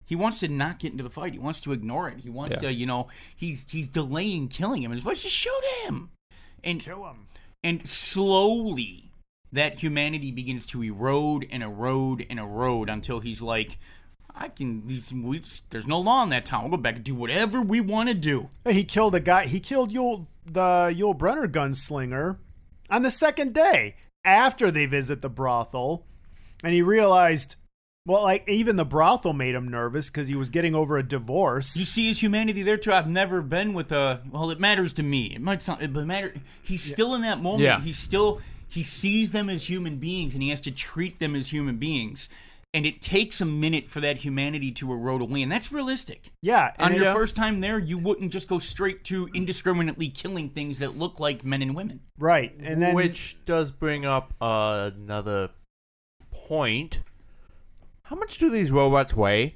[0.05, 1.33] he wants to not get into the fight.
[1.35, 2.21] He wants to ignore it.
[2.21, 2.63] He wants Yeah.
[2.69, 4.91] to, you know, he's he's delaying killing him.
[4.91, 6.11] And his wife's just shoot him.
[6.65, 7.27] And Kill him.
[7.63, 9.13] And slowly
[9.53, 13.79] that humanity begins to erode and erode and erode until he's like,
[14.35, 14.87] I can.
[14.87, 16.63] These, we, there's no law in that town.
[16.63, 18.49] We'll go back and do whatever we want to do.
[18.69, 19.47] He killed a guy.
[19.47, 22.39] He killed Yul, the Yul Brynner gunslinger
[22.91, 26.07] on the second day after they visit the brothel,
[26.63, 27.57] and he realized,
[28.07, 31.77] well, like even the brothel made him nervous because he was getting over a divorce.
[31.77, 32.93] You see his humanity there too.
[32.93, 34.21] I've never been with a.
[34.31, 35.35] Well, it matters to me.
[35.35, 35.83] It might sound.
[35.83, 36.35] It matter.
[36.63, 37.63] He's still in that moment.
[37.63, 37.81] Yeah.
[37.81, 38.41] He's still.
[38.69, 42.29] He sees them as human beings, and he has to treat them as human beings.
[42.73, 46.31] And it takes a minute for that humanity to erode away, and that's realistic.
[46.41, 50.09] yeah, and On it- your first time there, you wouldn't just go straight to indiscriminately
[50.09, 51.99] killing things that look like men and women.
[52.17, 55.51] right, and then Which does bring up uh, another
[56.31, 57.01] point.
[58.11, 59.55] How much do these robots weigh?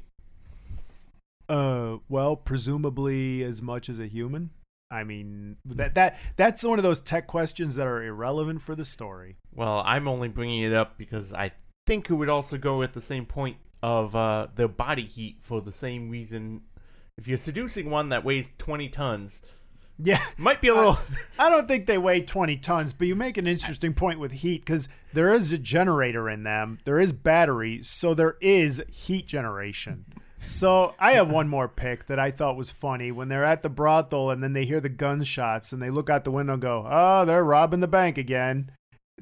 [1.49, 4.51] Uh, well, presumably as much as a human.
[4.93, 8.85] I mean, that that that's one of those tech questions that are irrelevant for the
[8.85, 9.39] story.
[9.53, 11.51] Well, I'm only bringing it up because I
[11.89, 15.61] think it would also go at the same point of uh, the body heat for
[15.61, 16.61] the same reason.
[17.19, 19.43] If you're seducing one that weighs 20 tons,
[19.99, 20.99] Yeah, might be a little.
[21.39, 24.65] I don't think they weigh 20 tons, but you make an interesting point with heat
[24.65, 26.79] because there is a generator in them.
[26.85, 30.05] There is battery, so there is heat generation.
[30.41, 33.71] So I have one more pick that I thought was funny when they're at the
[33.71, 36.87] brothel and then they hear the gunshots and they look out the window and go,
[36.87, 38.71] "Oh, they're robbing the bank again."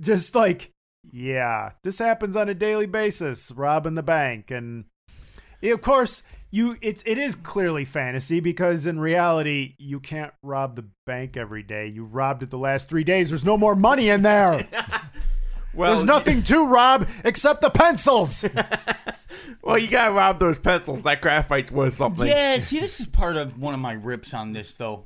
[0.01, 0.73] Just like,
[1.13, 4.87] yeah, this happens on a daily basis, robbing the bank and
[5.63, 10.85] of course, you it's it is clearly fantasy because in reality you can't rob the
[11.07, 11.89] bank every day.
[11.89, 13.31] You robbed it the last three days.
[13.31, 14.69] There's no more money in there.
[15.75, 18.45] well, There's nothing to rob except the pencils.
[19.65, 21.03] Well, you gotta rob those pencils.
[21.05, 22.27] That graphite's worth something.
[22.27, 25.05] Yeah, see, this is part of one of my rips on this, though.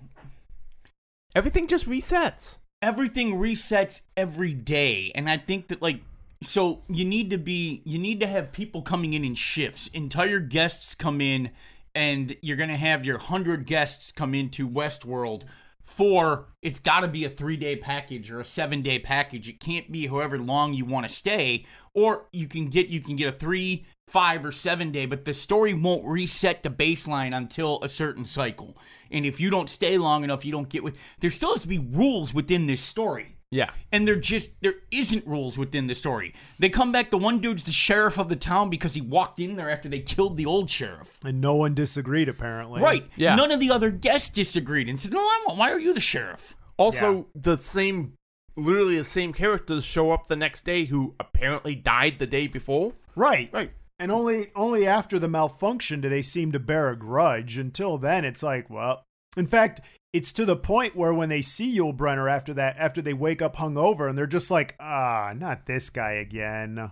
[1.35, 2.59] Everything just resets.
[2.82, 6.00] everything resets every day and i think that like
[6.46, 9.88] so you need to be you need to have people coming in in shifts.
[9.88, 11.50] Entire guests come in
[11.94, 15.42] and you're gonna have your 100 guests come into westworld
[15.87, 19.48] for it's got to be a three day package or a seven day package.
[19.48, 23.16] It can't be however long you want to stay or you can get you can
[23.16, 27.80] get a three five or seven day but the story won't reset the baseline until
[27.82, 28.76] a certain cycle.
[29.11, 31.68] And if you don't stay long enough you don't get with there still has to
[31.68, 33.70] be rules within this story Yeah.
[33.92, 36.34] and there just there isn't rules within the story.
[36.58, 37.10] They come back.
[37.10, 40.00] The one dude's the sheriff of the town because he walked in there after they
[40.00, 41.18] killed the old sheriff.
[41.24, 42.80] and no one disagreed apparently.
[42.82, 43.08] Right.
[43.16, 43.34] Yeah.
[43.34, 45.56] None of the other guests disagreed and said, "No, I'm.
[45.56, 48.12] Why are you the sheriff?" Also, the same,
[48.56, 52.92] literally the same characters show up the next day who apparently died the day before.
[53.14, 53.48] Right.
[53.52, 53.72] Right.
[53.98, 57.56] And only only after the malfunction do they seem to bear a grudge.
[57.56, 59.04] Until then, it's like, well,
[59.38, 59.80] in fact,
[60.12, 63.42] it's to the point where when they see Yul Brynner after that, after they wake
[63.42, 66.90] up hungover, and they're just like, ah, not this guy again.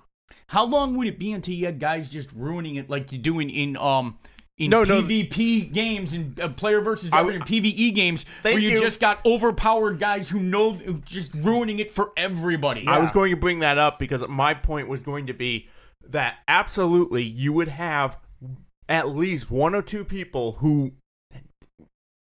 [0.49, 3.51] How long would it be until you had guys just ruining it like you're doing
[3.51, 4.19] in um
[4.57, 5.03] in No, no.
[5.03, 8.81] PvP games and uh, player versus I ever in PvE games where you, you.
[8.81, 12.87] just got overpowered guys who know just ruining it for everybody.
[12.87, 15.69] I was going to bring that up because my point was going to be
[16.09, 18.19] that absolutely you would have
[18.89, 20.93] at least one or two people who,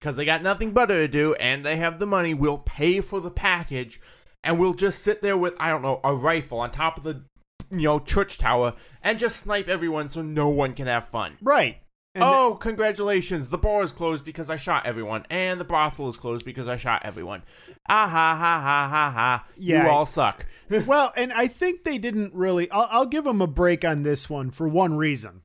[0.02, 3.22] because they got nothing better to do and they have the money, We'll pay for
[3.22, 4.02] the package
[4.44, 7.22] and we'll just sit there with, I don't know, a rifle on top of the,
[7.70, 11.38] you know, church tower and just snipe everyone so no one can have fun.
[11.42, 11.78] Right.
[12.14, 13.48] And oh, congratulations!
[13.48, 16.76] The bar is closed because I shot everyone, and the brothel is closed because I
[16.76, 17.42] shot everyone.
[17.88, 19.46] Ah ha ha ha ha ha!
[19.56, 19.84] Yeah.
[19.84, 20.46] You all suck.
[20.86, 22.70] well, and I think they didn't really.
[22.70, 25.44] I'll, I'll give them a break on this one for one reason.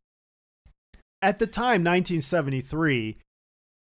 [1.23, 3.19] At the time, 1973,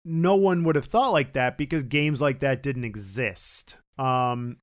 [0.06, 3.78] no one would have thought like that because games like that didn't exist.
[3.98, 4.58] Um,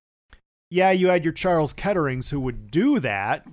[0.71, 3.47] yeah, you had your Charles Ketterings who would do that,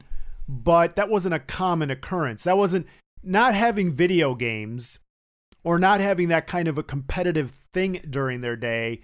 [0.47, 2.43] but that wasn't a common occurrence.
[2.43, 2.87] That wasn't
[3.23, 4.99] not having video games
[5.63, 9.01] or not having that kind of a competitive thing during their day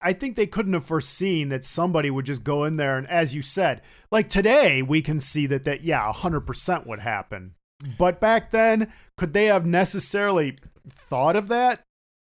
[0.00, 3.34] I think they couldn't have foreseen that somebody would just go in there and, as
[3.34, 7.54] you said, like today, we can see that that yeah, hundred percent would happen.
[7.98, 10.56] But back then, could they have necessarily
[10.88, 11.82] thought of that?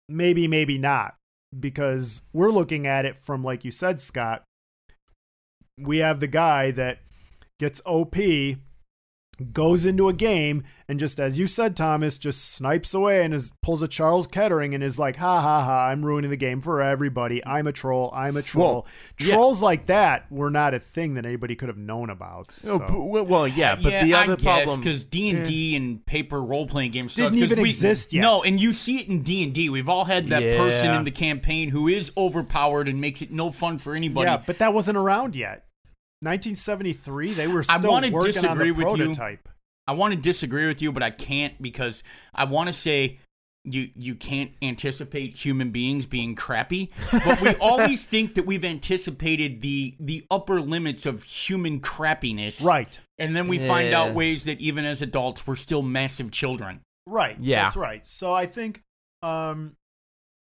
[0.09, 1.15] Maybe, maybe not,
[1.57, 4.43] because we're looking at it from, like you said, Scott.
[5.77, 6.99] We have the guy that
[7.59, 8.15] gets OP,
[9.53, 13.51] goes into a game, and just as you said, Thomas, just snipes away and is
[13.61, 16.81] pulls a Charles Kettering and is like, ha ha ha, I'm ruining the game for
[16.81, 17.45] everybody.
[17.45, 18.11] I'm a troll.
[18.15, 18.73] I'm a troll.
[18.73, 18.87] Well,
[19.19, 19.33] yeah.
[19.35, 22.49] Trolls like that were not a thing that anybody could have known about.
[22.63, 22.79] Oh, so.
[22.79, 25.75] but- well, well, yeah, but yeah, the I other guess problem because D and D
[25.75, 28.21] and paper role playing games Didn't suck, 'cause even we- exist yet.
[28.21, 29.69] No, and you see it in D and D.
[29.69, 33.51] We've all had that person in the campaign who is overpowered and makes it no
[33.51, 34.25] fun for anybody.
[34.29, 35.63] Yeah, but that wasn't around yet.
[36.21, 39.05] 1973, they were I still wanna working disagree on the with you.
[39.05, 39.49] prototype.
[39.87, 42.03] I want to disagree with you, but I can't because
[42.35, 43.19] I want to say
[43.63, 49.61] you you can't anticipate human beings being crappy, but we always think that we've anticipated
[49.61, 52.99] the the upper limits of human crappiness, Right.
[53.17, 56.81] And then we find out ways that even as adults we're still massive children.
[57.05, 57.37] Right.
[57.39, 57.63] Yeah.
[57.63, 58.05] That's right.
[58.05, 58.83] So I think
[59.23, 59.75] um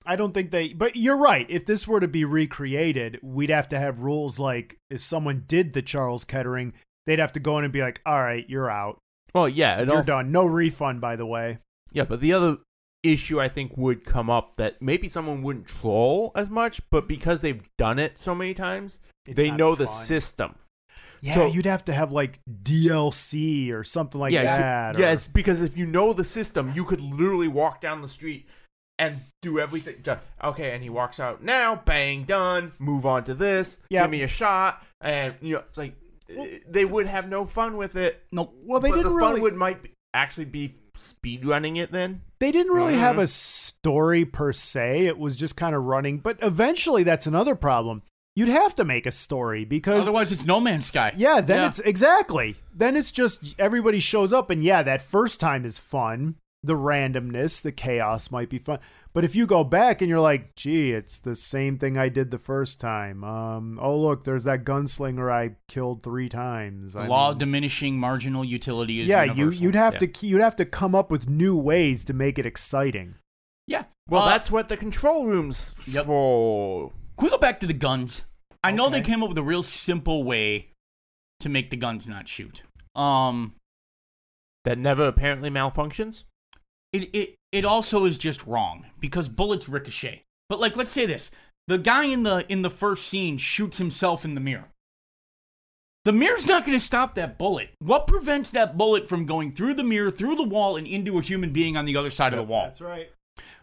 [0.08, 1.46] I don't think they but you're right.
[1.50, 5.74] If this were to be recreated, we'd have to have rules like if someone did
[5.74, 6.72] the Charles Kettering,
[7.06, 8.98] they'd have to go in and be like, "All right, you're out.
[9.34, 10.32] well, yeah, You're also, done.
[10.32, 11.58] No refund by the way."
[11.92, 12.56] Yeah, but the other
[13.02, 17.42] issue I think would come up that maybe someone wouldn't troll as much, but because
[17.42, 20.54] they've done it so many times, It's they know the system.
[21.20, 24.96] Yeah, So- you'd have to have like DLC or something like yeah, you could- that.
[24.96, 28.46] or- yes, because if you know the system, you could literally walk down the street
[28.98, 29.96] and do everything.
[30.02, 31.76] Just, okay, and he walks out now.
[31.84, 32.72] Bang, done.
[32.78, 33.78] Move on to this.
[33.90, 34.02] Yeah.
[34.02, 35.94] Give me a shot, and you know it's like
[36.28, 38.22] eh, they would have no fun with it.
[38.32, 38.54] Nope.
[38.64, 41.92] Well, they but didn't the really fun would might be, actually be speed running it
[41.92, 42.22] then.
[42.40, 43.22] they didn't really have Mhm.
[43.22, 45.06] a story per se.
[45.06, 46.18] It was just kind of running.
[46.18, 48.02] But eventually, that's another problem.
[48.36, 51.12] You'd have to make a story because Otherwise, it's No Man's Sky.
[51.16, 51.68] yeah, then Yeah.
[51.68, 52.56] it's exactly.
[52.74, 56.36] Then it's just everybody shows up, and yeah, that first time is fun.
[56.64, 58.80] The randomness, the chaos might be fun.
[59.12, 62.30] But if you go back and you're like, gee, it's the same thing I did
[62.32, 63.22] the first time.
[63.22, 66.94] Um, oh look, there's that gunslinger I killed three times.
[66.94, 69.62] The I law mean- of diminishing marginal utility is yeah, you universal.
[69.62, 69.98] you'd have Yeah.
[70.00, 72.46] to you'd have to you'd have to come up with new ways to make it
[72.46, 73.14] exciting.
[73.68, 73.84] yeah.
[74.08, 76.06] Well, Uh, that's what the control rooms Yep.
[76.06, 76.90] for.
[77.18, 78.24] Can we go back to the guns?
[78.64, 80.70] I know they came up with a real simple way
[81.40, 82.62] to make the guns not shoot.
[82.96, 83.54] Um,
[84.64, 86.24] That never apparently malfunctions.
[86.92, 90.22] It it it also is just wrong because bullets ricochet.
[90.48, 91.30] But like, let's say this:
[91.66, 94.68] the guy in the in the first scene shoots himself in the mirror.
[96.04, 97.70] The mirror's not going to stop that bullet.
[97.80, 101.22] What prevents that bullet from going through the mirror, through the wall, and into a
[101.22, 102.64] human being on the other side of the wall?
[102.64, 103.10] That's right.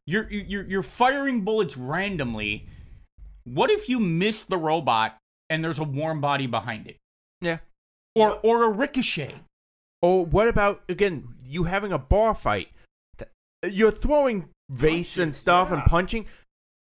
[0.06, 2.68] You're you're you're firing bullets randomly.
[3.46, 5.18] What if you miss the robot
[5.50, 6.98] and there's a warm body behind it,
[7.42, 7.60] Yeah.
[8.14, 9.36] or or a ricochet?
[10.02, 12.70] Or what about again you having a bar fight?
[13.66, 16.26] Th- You're throwing vase and Punches, stuff and punching.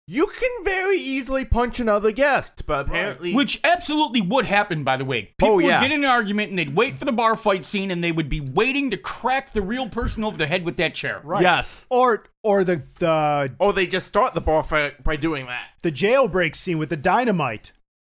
[0.08, 5.06] You can very easily punch another guest, but apparently, Which absolutely would happen, by the
[5.06, 5.34] way.
[5.39, 5.82] People Oh, yeah.
[5.82, 8.12] would get in an argument and they'd wait for the bar fight scene and they
[8.12, 11.21] would be waiting to crack the real person over the head with that chair.
[11.24, 11.41] Right.
[11.41, 11.88] yes.
[11.89, 15.69] Or or the the Or they just start the bar fight by doing that.
[15.82, 17.71] the jailbreak scene with the dynamite.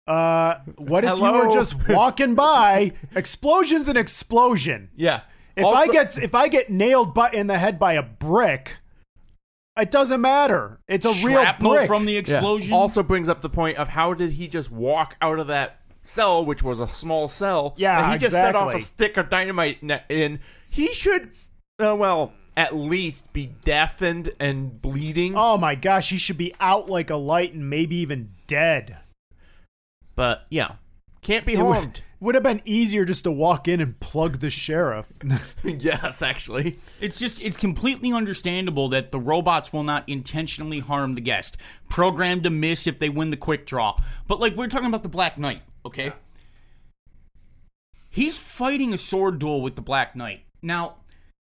[0.08, 2.94] Uh, what if you were just walking by?
[3.16, 4.90] Explosions and explosion.
[4.96, 5.22] Yeah.
[5.56, 8.78] If I get if I get nailed by, in the head by a brick,
[9.80, 10.80] it doesn't matter.
[10.88, 11.88] It's a real Shrapnel brick.
[11.88, 12.20] from the Yeah.
[12.20, 12.74] explosion.
[12.74, 16.44] Also brings up the point of how did he just walk out of that cell,
[16.46, 17.74] which was a small cell?
[17.78, 20.40] Yeah, and he just set off a stick of dynamite in.
[20.70, 21.32] He should,
[21.84, 25.34] uh, well, at least be deafened and bleeding.
[25.38, 28.98] oh my gosh, he should be out like a light and maybe even dead.
[30.16, 30.74] But yeah,
[31.22, 32.02] can't be It would, harmed.
[32.22, 35.08] Would have been easier just to walk in and plug the sheriff.
[35.64, 36.78] yes, actually.
[37.02, 41.58] It's just it's completely understandable that the robots will not intentionally harm the guest.
[41.90, 44.00] Programmed to miss if they win the quick draw.
[44.28, 46.14] But like we're talking about the Black Knight, okay?
[48.10, 50.42] He's fighting a sword duel with the Black Knight.
[50.62, 50.98] Now,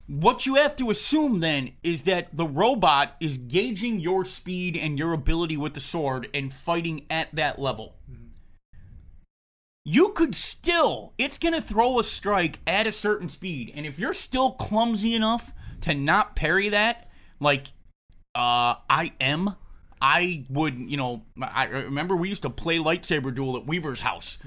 [0.09, 4.97] What you have to assume then is that the robot is gauging your speed and
[4.99, 7.97] your ability with the sword and fighting at that level.
[8.09, 8.26] Mm-hmm.
[9.89, 13.72] You could still, it's going to throw a strike at a certain speed.
[13.76, 17.09] And if you're still clumsy enough to not parry that,
[17.39, 17.68] like
[18.34, 19.55] uh, I am,
[20.03, 24.39] I would, you know, I remember we used to play lightsaber duel at Weaver's house.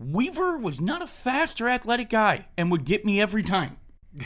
[0.00, 3.76] Weaver was not a fast or athletic guy and would get me every time.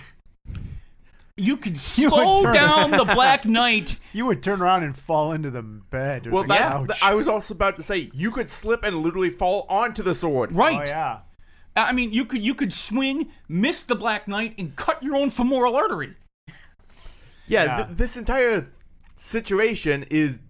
[1.37, 3.99] You could slow turn- down the Black Knight.
[4.15, 6.27] You would turn around and fall into the bed.
[6.27, 6.87] Or Well, the that's couch.
[6.89, 10.15] the, I was also about to say you could slip and literally fall onto the
[10.15, 10.51] sword.
[10.53, 10.81] Oh, right.
[10.81, 11.19] Oh yeah.
[11.75, 15.31] I mean, you could you could swing, miss the Black Knight, and cut your own
[15.31, 16.15] femoral artery.
[17.47, 17.77] Yeah, Yeah.
[17.85, 18.69] Th- this entire
[19.17, 20.41] situation is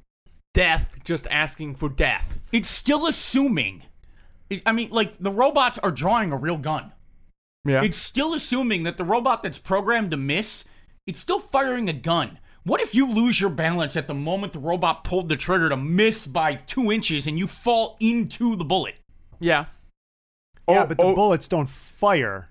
[0.54, 2.42] death just asking for death.
[2.52, 3.84] It's still assuming.
[4.50, 6.92] it- I mean, like the robots are drawing a real gun.
[7.64, 7.82] Yeah.
[7.84, 10.64] It's still assuming that the robot that's programmed to miss,
[11.06, 12.38] it's still firing a gun.
[12.64, 15.76] What if you lose your balance at the moment the robot pulled the trigger to
[15.76, 18.94] miss by two inches and you fall into the bullet?
[19.40, 19.66] yeah.
[20.68, 22.50] Yeah, Oh, but the oh, bullets don't fire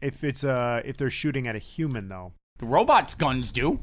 [0.00, 2.32] if it's uh if they're shooting at a human though.
[2.58, 3.78] The robot's guns do.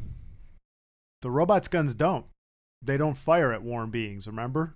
[1.21, 2.25] The robot's guns don't.
[2.81, 4.75] They don't fire at warm beings, remember?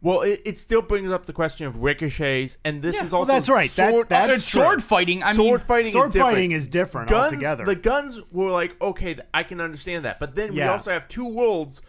[0.00, 3.22] Well, it, it still brings up the question of ricochets, and this Yeah, is well,
[3.22, 3.68] also that's right.
[3.70, 5.22] That- Sword, that's It's sword fighting.
[5.24, 5.92] I sword mean, fighting.
[5.92, 6.34] Sword is different.
[6.34, 7.32] fighting is different guns.
[7.32, 7.64] altogether.
[7.64, 10.70] The guns were like okay, th- I can understand that, but then we Yeah.
[10.72, 11.82] also have two worlds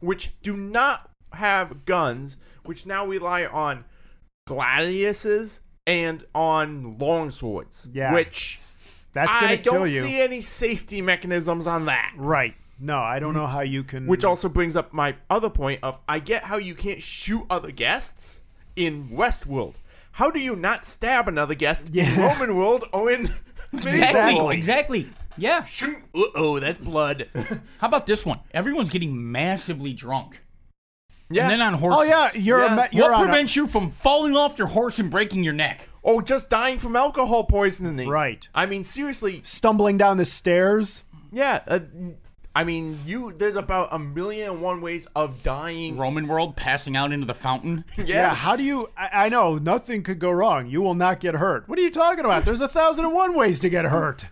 [0.00, 3.84] which do not have guns, which now rely on
[4.48, 7.88] gladiuses and on long swords.
[7.92, 8.12] Yeah.
[8.12, 8.60] which
[9.12, 10.02] That's gonna I kill don't you.
[10.02, 12.12] see any safety mechanisms on that.
[12.16, 12.54] Right.
[12.78, 15.98] No, I don't know how you can Which also brings up my other point of
[16.08, 18.42] I get how you can't shoot other guests
[18.74, 19.74] in Westworld.
[20.12, 22.26] How do you not stab another guest in Yeah.
[22.32, 23.22] Roman world or in
[23.72, 25.10] medieval exactly, exactly.
[25.38, 25.66] Yeah.
[25.82, 27.28] Uh oh, that's blood.
[27.78, 28.40] How about this one?
[28.52, 30.40] Everyone's getting massively drunk.
[31.30, 31.42] yeah.
[31.50, 31.98] And then on horses.
[32.00, 32.76] Oh yeah, you're a, Yes.
[32.76, 35.54] ma- you're what on a- prevents you from falling off your horse and breaking your
[35.54, 35.88] neck?
[36.08, 38.08] oh, just dying from alcohol poisoning.
[38.08, 38.48] Right.
[38.54, 39.40] I mean, seriously.
[39.42, 41.02] stumbling down the stairs.
[41.32, 41.62] Yeah.
[41.66, 41.80] Uh,
[42.56, 43.34] I mean, you.
[43.36, 45.98] There's about a million and one ways of dying.
[45.98, 47.84] Roman world passing out into the fountain.
[48.06, 50.66] Yeah, how do you I, I know nothing could go wrong.
[50.66, 51.68] You will not get hurt.
[51.68, 52.46] What are you talking about?
[52.46, 54.28] There's a thousand and one ways to get hurt.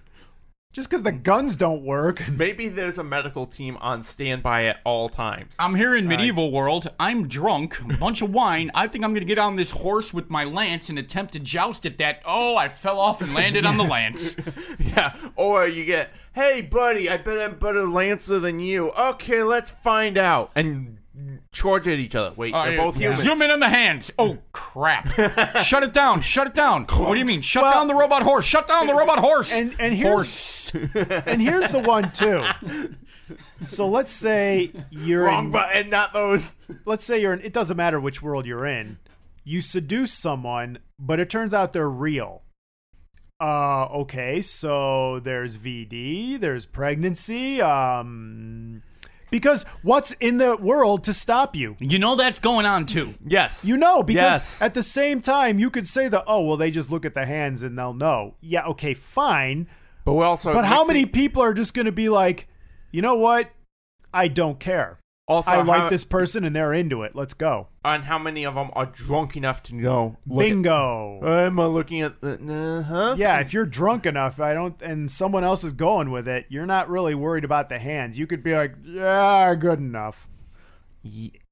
[0.75, 2.29] Just because the guns don't work.
[2.33, 5.55] Maybe there's a medical team on standby at all times.
[5.57, 6.91] I'm here in medieval world.
[6.99, 8.73] I'm drunk, a bunch of wine.
[8.75, 11.87] I think I'm gonna get on this horse with my lance and attempt to joust
[11.87, 12.23] at that.
[12.27, 14.37] Oh, I fell off and landed on the lance.
[14.79, 18.91] Yeah, or you get, hey buddy, I bet I'm better lancer than you.
[18.91, 20.51] Okay, let's find out.
[20.55, 20.99] And
[21.55, 22.35] charge at each other.
[22.37, 23.23] Wait, Uh, they're both humans.
[23.23, 24.13] Zoom in on the hands.
[24.19, 25.09] Oh crap!
[25.63, 26.21] shut it down.
[26.21, 26.85] Shut it down.
[26.85, 27.41] What do you mean?
[27.41, 28.45] Shut down the robot horse.
[28.45, 29.53] Shut down the robot horse.
[29.55, 30.75] And and here's horse.
[30.95, 32.43] and here's the one too.
[33.63, 36.57] So let's say you're Wrong in, button, not those.
[36.85, 38.99] let's say you're in, it doesn't matter which world you're in.
[39.45, 42.43] You seduce someone, but it turns out they're real.
[43.41, 48.83] Uh okay, so there's VD, there's pregnancy, um
[49.35, 51.75] because what's in the world to stop you?
[51.81, 53.15] You know that's going on too.
[53.27, 53.65] Yes.
[53.65, 54.63] You know, because Yes.
[54.63, 57.27] at the same time you could say that, oh well they just look at the
[57.27, 58.37] hands and they'll know.
[58.41, 59.67] Yeah, okay, fine.
[60.05, 60.53] but we also.
[60.53, 62.47] But how mixing- many people are just gonna be like,
[62.93, 63.51] you know what?
[64.13, 65.01] I don't care.
[65.27, 67.17] Also, I like how- this person and they're into it.
[67.17, 67.69] Let's go.
[67.83, 70.19] And how many of them are drunk enough to know?
[70.29, 71.21] Bingo.
[71.23, 72.33] At, am I looking at the.
[72.35, 73.15] Uh huh.
[73.17, 76.67] yeah, if you're drunk enough, I don't, and someone else is going with it, you're
[76.67, 78.19] not really worried about the hands.
[78.19, 80.29] You could be like, yeah, good enough.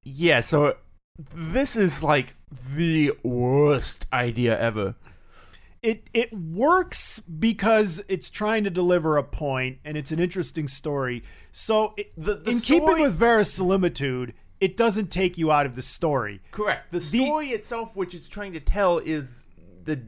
[0.05, 0.77] Yeah, so
[1.35, 2.35] this is like
[2.75, 4.97] the worst idea ever.
[5.83, 11.25] It it works because it's trying to deliver a point, and it's an interesting story.
[11.51, 15.83] So, it, The- the in keeping with verisimilitude, it doesn't take you out of the
[15.83, 16.41] story.
[16.53, 16.93] Correct.
[16.93, 19.49] The story itself, which it's trying to tell, is
[19.85, 20.01] the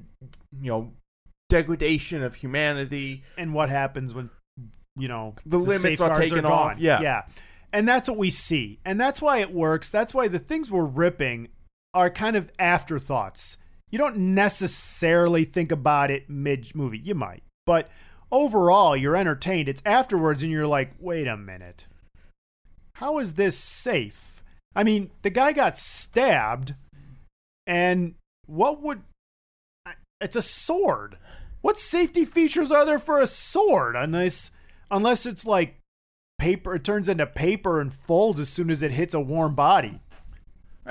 [0.61, 0.93] you know
[1.49, 3.23] degradation of humanity.
[3.37, 4.31] and what happens when
[4.97, 6.53] you know The limits are taken gone.
[6.75, 7.01] off, yeah.
[7.01, 7.23] yeah
[7.73, 10.85] and that's what we see and that's why it works that's why the things we're
[10.85, 11.49] ripping
[11.93, 13.57] are kind of afterthoughts
[13.95, 17.45] you don't necessarily think about it mid movie you might.
[17.65, 17.89] But
[18.33, 19.69] overall you're entertained.
[19.69, 21.87] It's afterwards and you're like wait a minute.
[22.95, 24.43] How is this safe?
[24.75, 26.75] I mean the guy got stabbed
[27.69, 28.17] and
[28.47, 29.03] what would
[30.21, 31.17] it's a sword.
[31.61, 34.51] What safety features are there for a sword unless
[34.91, 35.77] unless it's like
[36.39, 40.01] paper it turns into paper and folds as soon as it hits a warm body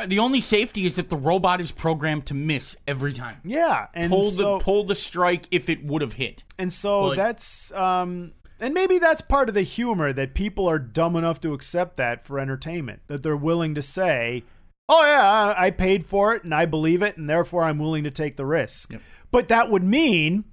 [0.08, 3.38] The only safety is that the robot is programmed to miss every time.
[3.44, 6.44] yeah and Pull so, the pull the strike if it would have hit.
[6.58, 10.80] and so But- that's um And maybe that's part of the humor that people are
[10.80, 14.44] dumb enough to accept that for entertainment, that they're willing to say,
[14.90, 18.04] oh, yeah, I I paid for it and I believe it, and therefore I'm willing
[18.06, 18.94] to take the risk.
[19.32, 20.46] But that would mean,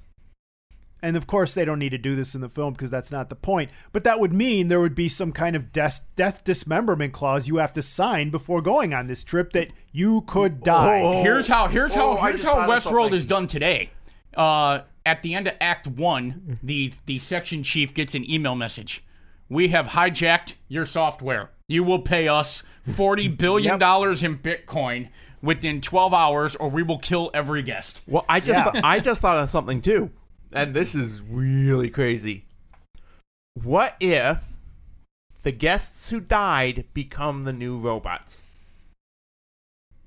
[1.02, 3.28] and of course they don't need to do this in the film because that's not
[3.28, 7.12] the point, but that would mean there would be some kind of death, death dismemberment
[7.12, 11.22] clause you have to sign before going on this trip that you could die.
[11.22, 13.90] Here's how here's how Oh, I here's how Westworld is done today.
[14.36, 19.04] Uh, at the end of Act One, the the section chief gets an email message.
[19.48, 21.50] We have hijacked your software.
[21.66, 22.62] You will pay us
[22.94, 25.08] forty billion dollars in Bitcoin
[25.42, 28.02] within twelve hours, or we will kill every guest.
[28.06, 28.70] Well, I just Yeah.
[28.70, 30.10] th- I just thought of something too,
[30.52, 32.44] and this is really crazy.
[33.54, 34.42] What if
[35.42, 38.44] the guests who died become the new robots?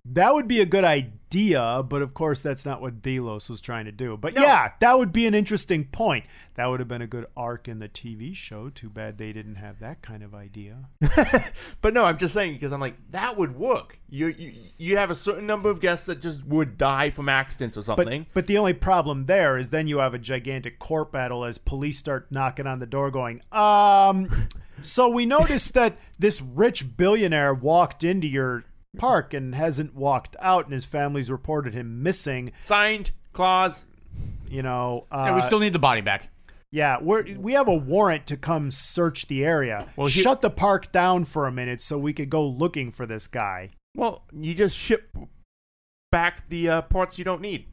[0.05, 3.85] That would be a good idea, but of course that's not what Delos was trying
[3.85, 4.17] to do.
[4.17, 6.25] But yeah, that would be an interesting point.
[6.55, 8.67] That would have been a good arc in the TV show.
[8.69, 10.89] Too bad they didn't have that kind of idea.
[11.81, 13.97] But no, I'm just saying because I'm like that would work.
[14.09, 17.77] You you you have a certain number of guests that just would die from accidents
[17.77, 18.25] or But something.
[18.33, 21.97] but the only problem there is then you have a gigantic court battle as police
[21.97, 24.47] start knocking on the door going, "Um,
[24.81, 28.63] so we noticed that this rich billionaire walked into your
[28.97, 33.85] park and hasn't walked out and his family's reported him missing, Signed clause.
[34.47, 36.29] you know, uh, and we still need the body back.
[36.71, 39.87] Yeah, we're we have a warrant to come search the area.
[39.95, 43.05] Well, he- Shut the park down for a minute so we could go looking for
[43.05, 43.71] this guy.
[43.95, 45.15] Well, you just ship
[46.11, 47.67] back the uh, parts you don't need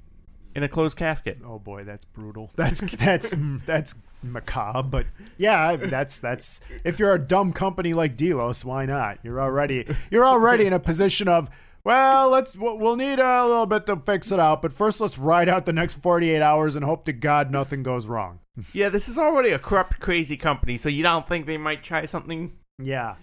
[0.54, 1.38] in a closed casket.
[1.44, 2.50] Oh boy, that's brutal.
[2.56, 3.34] That's that's
[3.66, 5.06] that's macabre, but
[5.38, 9.18] yeah, that's that's if you're a dumb company like Delos, why not?
[9.22, 11.48] You're already you're already in a position of
[11.84, 15.18] well, let's we'll we'll need a little bit to fix it out, but first let's
[15.18, 18.40] ride out the next 48 hours and hope to God nothing goes wrong.
[18.74, 22.04] Yeah, this is already a corrupt, crazy company, so you don't think they might try
[22.04, 22.52] something?
[22.78, 23.14] Yeah.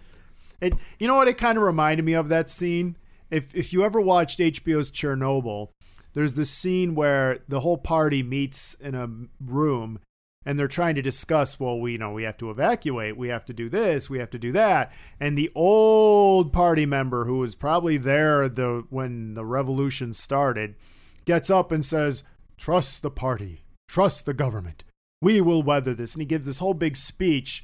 [0.60, 2.96] It you know what it kind of reminded me of that scene?
[3.30, 5.70] If if you ever watched HBO's Chernobyl,
[6.18, 9.08] there's this scene where the whole party meets in a
[9.40, 10.00] room
[10.44, 13.46] and they're trying to discuss, well, we you know, we have to evacuate, we have
[13.46, 14.92] to do this, we have to do that.
[15.20, 20.74] And the old party member who was probably there the when the revolution started
[21.26, 22.24] gets up and says,
[22.58, 23.62] "Trust the party.
[23.88, 24.84] Trust the government.
[25.22, 27.64] We will weather this." And he gives this whole big speech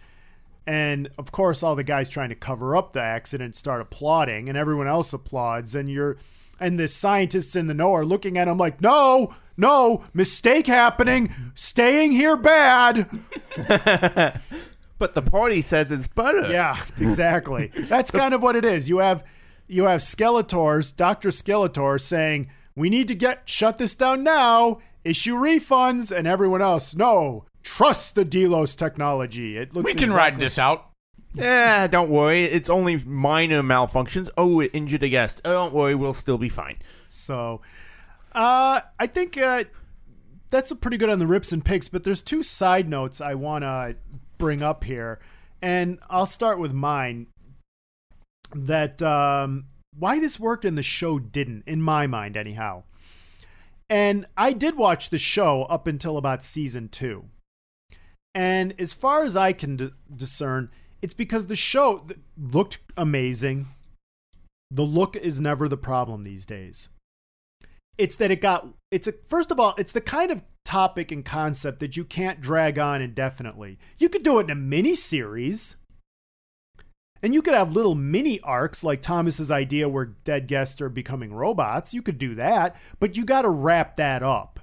[0.65, 4.57] and of course, all the guys trying to cover up the accident start applauding, and
[4.57, 5.75] everyone else applauds.
[5.75, 6.17] And you're,
[6.59, 11.33] and the scientists in the know are looking at him like, "No, no, mistake happening.
[11.55, 13.09] Staying here bad."
[14.99, 16.49] But the party says it's butter.
[16.49, 17.71] Yeah, exactly.
[17.75, 18.87] That's kind of what it is.
[18.87, 19.25] You have,
[19.67, 24.79] you have Skeletors, Doctor Skeletor, saying, "We need to get shut this down now.
[25.03, 29.57] Issue refunds," and everyone else, "No, trust the Delos technology.
[29.57, 30.85] It looks We can exactly- ride this out.
[31.37, 32.43] Eh, don't worry.
[32.43, 34.29] It's only minor malfunctions.
[34.37, 35.41] Oh, it injured a guest.
[35.43, 35.95] Oh, don't worry.
[35.95, 36.77] We'll still be fine.
[37.09, 37.61] So,
[38.33, 39.63] uh, I think uh,
[40.49, 41.87] that's a pretty good on the rips and picks.
[41.87, 43.95] But there's two side notes I want to
[44.37, 45.19] bring up here,
[45.61, 47.27] and I'll start with mine.
[48.55, 49.65] That um,
[49.97, 52.83] why this worked and the show didn't, in my mind, anyhow.
[53.89, 57.25] And I did watch the show up until about season two.
[58.35, 60.69] And as far as I can d- discern,
[61.03, 63.67] it's because the show looked amazing.
[64.71, 66.89] The look is never the problem these days.
[67.97, 71.25] It's that it got it's a first of all, it's the kind of topic and
[71.25, 73.77] concept that you can't drag on indefinitely.
[73.99, 75.75] You could do it in a mini series.
[77.21, 81.33] And you could have little mini arcs like Thomas's idea where dead guests are becoming
[81.33, 81.93] robots.
[81.93, 84.59] You could do that, but you got to wrap that up.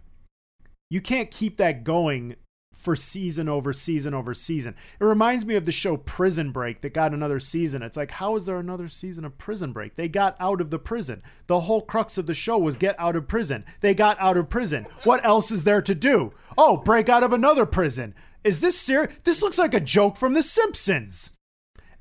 [0.89, 2.37] You can't keep that going
[2.81, 4.75] for season over season over season.
[4.99, 7.83] It reminds me of the show Prison Break that got another season.
[7.83, 9.97] It's like, how is there another season of Prison Break?
[9.97, 11.23] They got out of the prison.
[11.47, 13.65] The whole crux of the show was get out of prison.
[13.81, 14.87] They got out of prison.
[15.05, 16.33] What else is there to do?
[16.57, 18.15] Oh, break out of another prison.
[18.45, 19.15] Is this serious?
[19.25, 21.31] This looks like a joke from The Simpsons.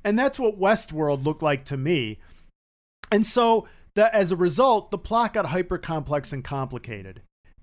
[0.02, 2.20] And that's what Westworld looked like to me.
[3.12, 7.20] And so, the, as a result, the plot got hyper complex and complicated.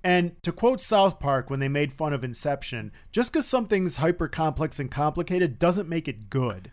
[0.07, 4.29] And to quote South Park when they made fun of Inception, just because something's hyper
[4.29, 6.71] complex and complicated doesn't make it good.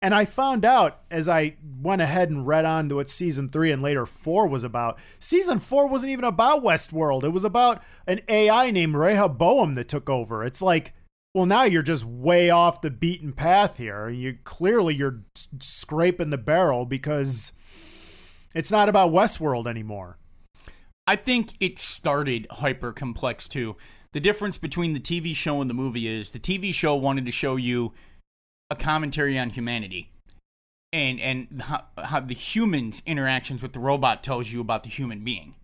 [0.00, 3.70] And I found out as I went ahead and read on to what season three
[3.70, 4.98] and later four was about.
[5.18, 7.22] Season four wasn't even about Westworld.
[7.22, 10.42] It was about an AI named Rehoboam that took over.
[10.42, 10.94] It's like,
[11.34, 14.08] well, now you're just way off the beaten path here.
[14.08, 15.20] You clearly you're
[15.60, 17.52] scraping the barrel because
[18.54, 20.16] it's not about Westworld anymore.
[21.10, 23.74] I think it started hyper complex too.
[24.12, 27.32] The difference between the TV show and the movie is the TV show wanted to
[27.32, 27.94] show you
[28.70, 30.12] a commentary on humanity
[30.92, 35.24] and and how, how the human's interactions with the robot tells you about the human
[35.24, 35.56] being.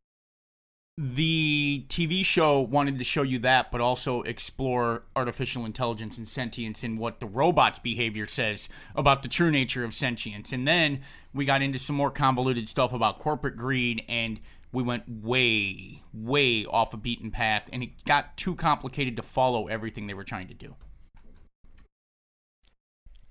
[0.99, 6.83] The TV show wanted to show you that, but also explore artificial intelligence and sentience
[6.83, 10.53] and what the robot's behavior says about the true nature of sentience.
[10.53, 14.41] And then we got into some more convoluted stuff about corporate greed, and
[14.77, 19.69] we went way, way off a beaten path, and it got too complicated to follow
[19.69, 20.75] everything they were trying to do.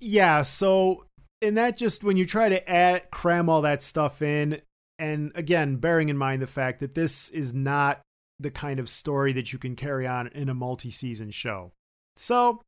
[0.00, 1.04] Yeah, so
[1.40, 4.60] and that just when you try to add cram all that stuff in
[4.98, 8.00] and again bearing in mind the fact that this is not
[8.40, 11.70] the kind of story that you can carry on in a multi-season show
[12.16, 12.60] so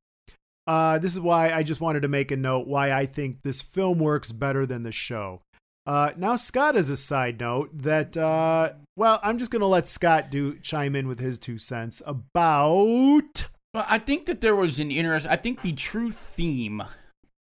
[0.67, 3.63] uh, this is why i just wanted to make a note why i think this
[3.63, 5.41] film works better than the show
[5.89, 10.31] uh, now scott has a side note that uh, well i'm just to let scott
[10.31, 14.91] do chime in with his two cents about well, I think that there was an
[14.91, 15.27] interest.
[15.27, 16.83] I think the true theme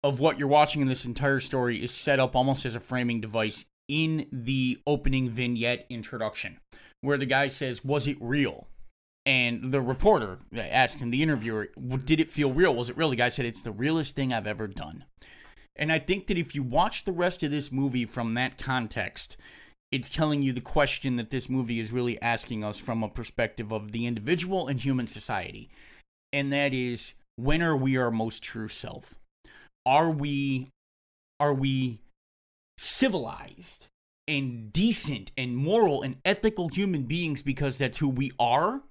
[0.03, 3.20] of what you're watching in this entire story is set up almost as a framing
[3.20, 6.59] device in the opening vignette introduction,
[7.01, 8.66] where the guy says, Was it real?
[9.26, 11.68] And the reporter asked him, the interviewer,
[12.05, 12.74] Did it feel real?
[12.74, 13.11] Was it real?
[13.11, 15.05] The guy said, It's the realest thing I've ever done.
[15.76, 19.36] And I think that if you watch the rest of this movie from that context,
[19.90, 23.72] it's telling you the question that this movie is really asking us from a perspective
[23.72, 25.70] of the individual and human society.
[26.32, 29.14] And that is, when are we our most true self?
[29.86, 30.70] are we
[31.38, 32.00] are we
[32.78, 33.86] civilized
[34.28, 38.82] and decent and moral and ethical human beings because that's who we are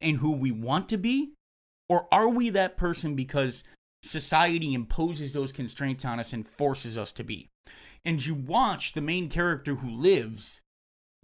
[0.00, 1.32] and who we want to be
[1.88, 3.64] or are we that person because
[4.04, 7.48] society imposes those constraints on us and forces us to be
[8.04, 10.60] and you watch the main character who lives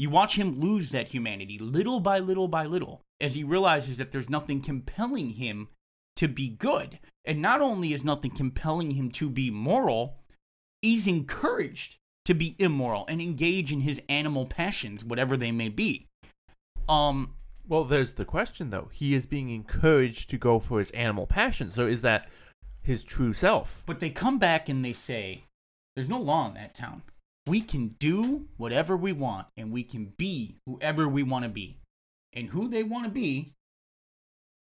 [0.01, 4.12] you watch him lose that humanity little by little by little as he realizes that
[4.12, 5.68] there's nothing compelling him
[6.16, 6.99] to be good.
[7.24, 10.16] And not only is nothing compelling him to be moral,
[10.81, 16.07] he's encouraged to be immoral and engage in his animal passions, whatever they may be.
[16.89, 17.35] Um,
[17.68, 18.89] well, there's the question though.
[18.93, 21.70] He is being encouraged to go for his animal passion.
[21.70, 22.28] So is that
[22.83, 23.83] his true self?
[23.87, 25.45] But they come back and they say,
[25.95, 27.03] "There's no law in that town.
[27.47, 31.78] We can do whatever we want, and we can be whoever we want to be,
[32.33, 33.49] and who they want to be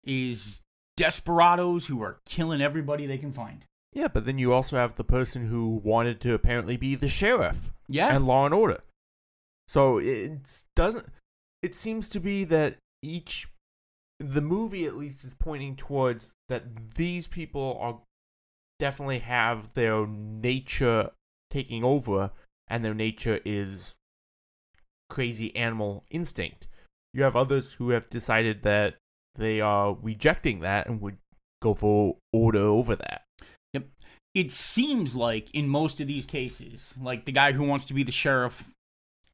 [0.05, 0.62] is
[0.97, 3.65] desperados who are killing everybody they can find.
[3.93, 7.73] Yeah, but then you also have the person who wanted to apparently be the sheriff.
[7.89, 8.15] Yeah.
[8.15, 8.83] And law and order.
[9.69, 11.07] So it doesn't
[11.62, 13.49] it seems to be that each
[14.33, 18.01] the movie at least is pointing towards that these people are
[18.79, 21.11] definitely have their nature
[21.51, 22.31] taking over
[22.68, 23.95] and their nature is
[25.09, 26.66] crazy animal instinct.
[27.12, 28.97] You have others who have decided that
[29.37, 31.18] they are rejecting that and would
[31.62, 33.22] go for order over that.
[33.72, 33.89] Yep.
[34.35, 38.03] It seems like in most of these cases, like the guy who wants to be
[38.03, 38.68] the sheriff,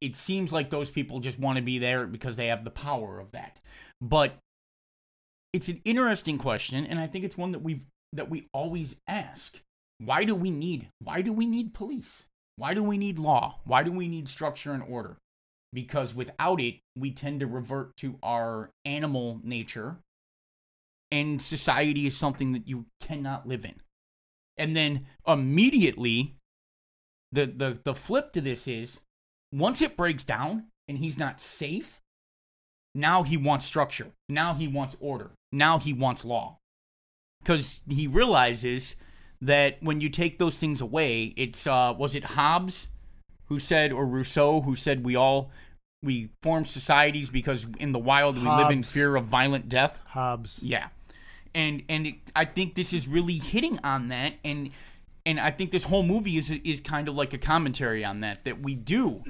[0.00, 3.18] it seems like those people just want to be there because they have the power
[3.18, 3.58] of that.
[4.00, 4.36] But
[5.52, 7.82] it's an interesting question, and I think it's one that we've
[8.12, 9.60] that we always ask.
[9.98, 12.26] Why do we need why do we need police?
[12.56, 13.60] Why do we need law?
[13.64, 15.16] Why do we need structure and order?
[15.72, 19.98] because without it, we tend to revert to our animal nature,
[21.10, 23.76] and society is something that you cannot live in.
[24.56, 26.36] And then immediately,
[27.32, 29.00] the, the, the flip to this is
[29.52, 31.99] once it breaks down and he's not safe,
[32.94, 34.08] now he wants structure.
[34.28, 35.30] Now he wants order.
[35.52, 36.58] Now he wants law.
[37.42, 38.96] Because he realizes
[39.40, 42.88] that when you take those things away, it's, uh, was it Hobbes?
[43.50, 45.50] who said, or Rousseau, who said we all
[46.02, 50.00] we form societies because in the wild we live in fear of violent death.
[50.06, 50.62] Hobbes.
[50.62, 50.88] Yeah,
[51.54, 54.70] and and it, I think this is really hitting on that, and
[55.26, 58.44] and I think this whole movie is is kind of like a commentary on that.
[58.44, 59.22] That we do,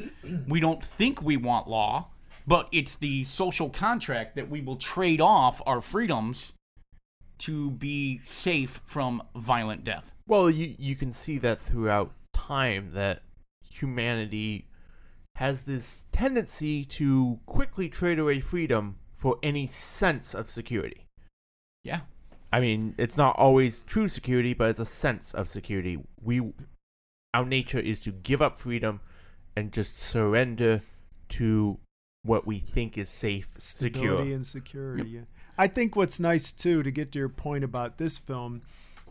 [0.47, 2.09] we don't think we want law,
[2.51, 6.55] but it's the social contract that we will trade off our freedoms
[7.39, 10.13] to be safe from violent death.
[10.27, 13.23] Well, you you can see that throughout time that
[13.63, 14.67] humanity
[15.37, 21.07] has this tendency to quickly trade away freedom for any sense of security.
[21.85, 22.01] Yeah.
[22.53, 25.99] I mean, it's not always true security, but it's a sense of security.
[26.21, 26.53] We
[27.33, 29.03] our nature is to give up freedom
[29.55, 30.83] and just surrender
[31.29, 31.79] to
[32.23, 35.09] what we think is safe, Stability and security.
[35.11, 35.25] Yep.
[35.59, 38.63] I think what's nice too to get to your point about this film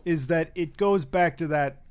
[0.04, 1.82] is that it goes back to that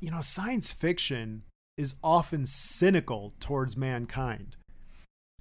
[0.00, 1.42] you know, science fiction
[1.76, 4.56] is often cynical towards mankind.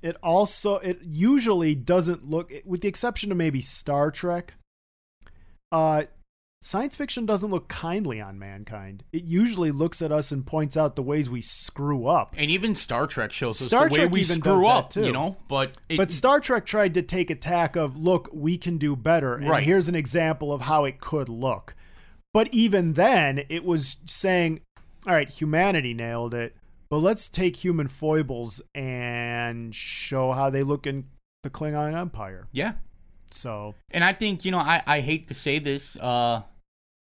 [0.01, 4.53] it also it usually doesn't look with the exception of maybe Star Trek
[5.71, 6.03] uh
[6.63, 9.03] science fiction doesn't look kindly on mankind.
[9.11, 12.35] It usually looks at us and points out the ways we screw up.
[12.37, 15.05] And even Star Trek shows us Star the way Trek we even screw up, too.
[15.05, 15.37] you know.
[15.47, 18.95] But it, But Star Trek tried to take a tack of look, we can do
[18.95, 19.35] better.
[19.35, 19.63] And Right.
[19.63, 21.75] here's an example of how it could look.
[22.33, 24.61] But even then, it was saying,
[25.07, 26.55] all right, humanity nailed it,
[26.89, 31.05] but let's take human foibles and show how they look in
[31.43, 32.47] the Klingon Empire.
[32.51, 32.73] yeah,
[33.31, 36.43] So and I think you know I I hate to say this, uh,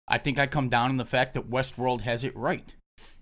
[0.09, 2.75] I think I come down on the fact that Westworld has it right.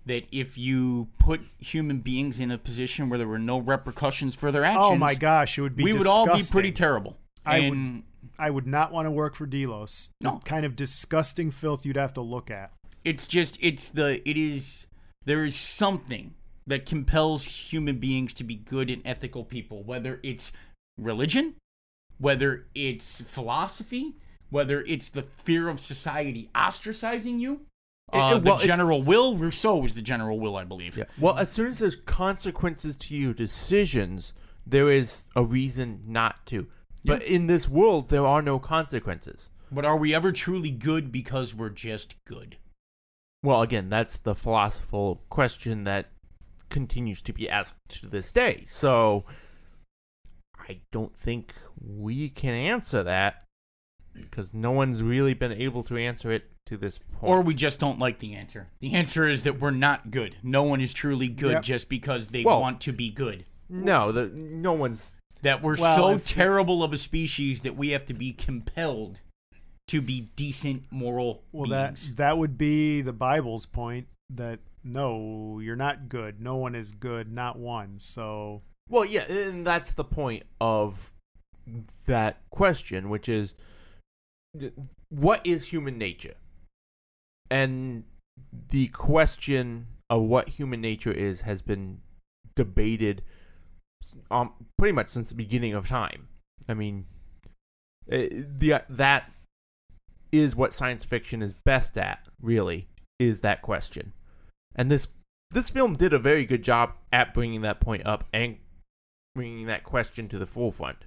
[0.05, 4.51] That if you put human beings in a position where there were no repercussions for
[4.51, 5.83] their actions, Oh my gosh, it would be.
[5.83, 7.17] we would all be pretty terrible.
[7.45, 8.03] I would-
[8.39, 10.09] I would not want to work for Delos.
[10.21, 10.39] No.
[10.43, 12.71] The kind of disgusting filth you'd have to look at.
[13.03, 14.87] it's just it's the it is
[15.25, 16.33] there is something
[16.65, 20.51] that compels human beings to be good and ethical people whether it's
[20.97, 21.55] religion
[22.17, 24.15] whether it's philosophy
[24.49, 27.61] whether it's the fear of society ostracizing you
[28.13, 31.05] uh, it- well, the general will rousseau was the general will i believe Yeah.
[31.19, 34.33] Well, as soon as there's consequences to your decisions,
[34.65, 36.67] there is a reason not to.
[37.05, 39.49] But in this world, there are no consequences.
[39.71, 42.57] but are we ever truly good because we're just good
[43.43, 46.07] Well, again, that's the philosophical question that
[46.69, 48.63] continues to be asked to this day.
[48.67, 49.23] So
[50.57, 53.43] I don't think we can answer that
[54.21, 57.23] because no one's really been able to answer it to this point.
[57.31, 60.63] or we just don't like the answer the answer is that we're not good no
[60.63, 61.63] one is truly good Yep.
[61.63, 65.95] just because they Well- want to be good no, the, no one's that we're Well,
[65.95, 69.21] so if- terrible of a species that we have to be compelled
[69.89, 75.75] to be decent moral Well, that that would be the Bible's point that no, you're
[75.75, 76.39] not good.
[76.41, 77.99] No one is good, not one.
[77.99, 81.11] So Well, yeah, and that's the point of
[82.05, 83.53] that question, which is
[85.09, 86.35] what is human nature?
[87.49, 88.03] And
[88.69, 92.01] the question of what human nature is has been
[92.55, 93.21] debated
[94.29, 96.27] um, pretty much since the beginning of time.
[96.67, 97.05] I mean,
[98.11, 98.27] uh,
[98.57, 99.31] the that
[100.31, 102.87] is what science fiction is best at, really,
[103.19, 104.13] is that question.
[104.75, 105.07] And this
[105.51, 108.57] this film did a very good job at bringing that point up and
[109.33, 111.05] bringing that question to the forefront.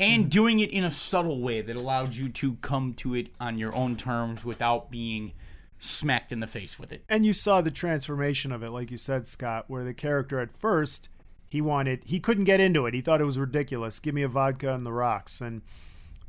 [0.00, 3.58] And doing it in a subtle way that allowed you to come to it on
[3.58, 5.32] your own terms without being
[5.78, 7.04] smacked in the face with it.
[7.08, 10.52] and you saw the transformation of it, like you said, Scott, where the character at
[10.52, 11.08] first
[11.48, 12.94] he wanted he couldn't get into it.
[12.94, 13.98] He thought it was ridiculous.
[13.98, 15.40] Give me a vodka on the rocks.
[15.40, 15.62] And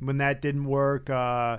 [0.00, 1.58] when that didn't work, uh,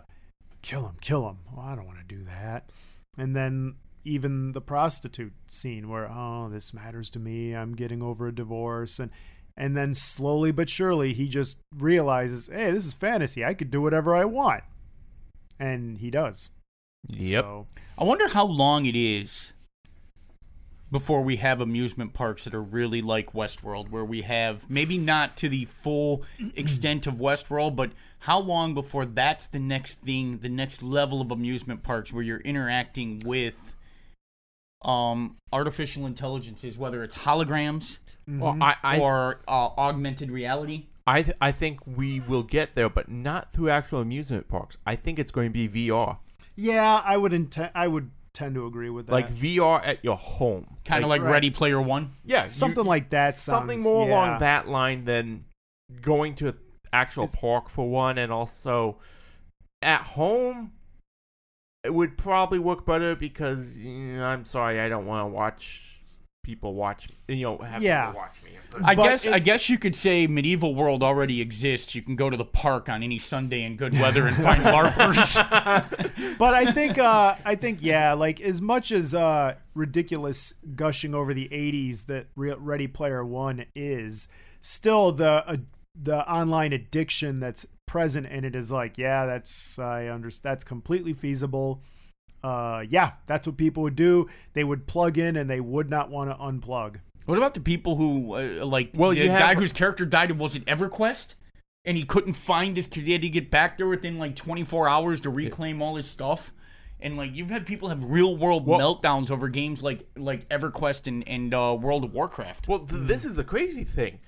[0.62, 1.38] kill him, kill him.
[1.52, 2.70] Well, I don't want to do that.
[3.18, 8.28] And then even the prostitute scene where oh this matters to me i'm getting over
[8.28, 9.12] a divorce and
[9.56, 13.44] and then slowly but surely he just realizes hey this is fantasy.
[13.44, 14.64] I could do whatever i want.
[15.60, 16.50] And he does.
[17.18, 19.54] So, I wonder how long it is
[20.94, 25.36] before we have amusement parks that are really like Westworld, where we have maybe not
[25.38, 26.24] to the full
[26.56, 31.32] extent of Westworld, but how long before that's the next thing, the next level of
[31.32, 33.74] amusement parks where you're interacting with
[34.86, 40.88] um, artificial intelligences, whether it's holograms Well, I I, or uh, augmented reality.
[41.06, 44.78] I th- I think we will get there, but not through actual amusement parks.
[44.86, 46.18] I think it's going to be VR,
[46.56, 50.18] yeah i would intend i would tend to agree with that like VR at your
[50.18, 51.32] home, Kind of like Right.
[51.32, 52.14] Ready Player One.
[52.26, 54.14] yeah, you- something like that something sounds- more yeah.
[54.14, 55.46] along that line than
[56.02, 56.58] going to an
[56.92, 58.98] actual It's- park for one, and also
[59.82, 60.72] at home.
[61.84, 66.00] It would probably work better because you know, I'm sorry, I don't want to watch
[66.44, 67.10] people watch.
[67.28, 68.08] You know, have Yeah.
[68.08, 68.52] people watch me.
[68.84, 71.94] I But guess it- I guess you could say medieval world already exists.
[71.94, 75.36] You can go to the park on any Sunday in good weather and find larpers.
[76.38, 81.34] but I think uh, I think yeah, like as much as uh, ridiculous gushing over
[81.34, 84.28] the '80s that Re- Ready Player One is,
[84.62, 85.58] still the uh,
[86.02, 90.52] the online addiction that's present and it is like, yeah, that's I understand.
[90.52, 91.84] That's completely feasible.
[92.44, 94.28] Uh, yeah, that's what people would do.
[94.54, 96.96] They would plug in and they would not want to unplug.
[97.26, 100.32] what about the people who uh, like Well, the you have- guy whose character died?
[100.40, 101.36] Was it EverQuest?
[101.86, 102.88] And he couldn't find his.
[102.92, 106.52] He had to get back there within like 24 hours to reclaim all his stuff.
[107.00, 111.06] And like you've had people have real world Well- meltdowns over games like like EverQuest
[111.08, 112.68] and and uh, World of Warcraft.
[112.68, 114.20] Well, th- this is the crazy thing.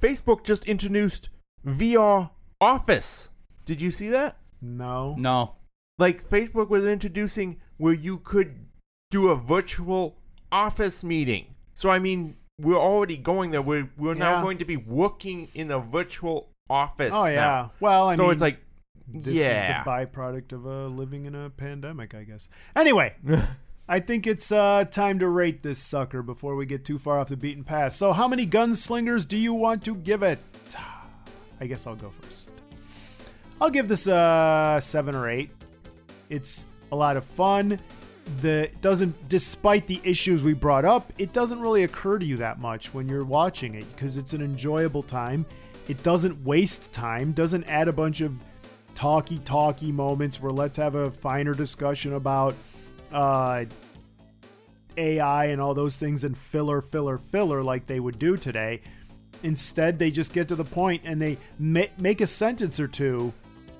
[0.00, 1.28] Facebook just introduced
[1.66, 3.32] VR Office.
[3.64, 4.36] Did you see that?
[4.62, 5.54] No, no,
[5.98, 8.66] Like Facebook was introducing where you could
[9.10, 10.18] do a virtual
[10.52, 11.54] office meeting.
[11.72, 13.62] So I mean, we're already going there.
[13.62, 17.12] We're we're now going to be working in a virtual office.
[17.14, 17.34] Oh yeah.
[17.34, 17.72] now.
[17.80, 18.60] Well, I so mean, it's like,
[19.08, 19.80] this yeah.
[19.80, 22.48] is the byproduct of uh, living in a pandemic, I guess.
[22.76, 23.14] Anyway,
[23.88, 27.28] I think it's uh, time to rate this sucker before we get too far off
[27.28, 27.94] the beaten path.
[27.94, 30.38] So, how many gunslingers do you want to give it?
[31.60, 32.50] I guess I'll go first.
[33.60, 35.50] I'll give this a seven or eight.
[36.30, 37.78] It's a lot of fun.
[38.40, 42.60] The doesn't, despite the issues we brought up, it doesn't really occur to you that
[42.60, 45.44] much when you're watching it because it's an enjoyable time.
[45.88, 47.32] It doesn't waste time.
[47.32, 48.38] Doesn't add a bunch of
[48.94, 52.54] talky talky moments where let's have a finer discussion about
[53.12, 53.64] uh,
[54.96, 58.80] AI and all those things and filler, filler, filler like they would do today.
[59.42, 63.32] Instead, they just get to the point and they ma- make a sentence or two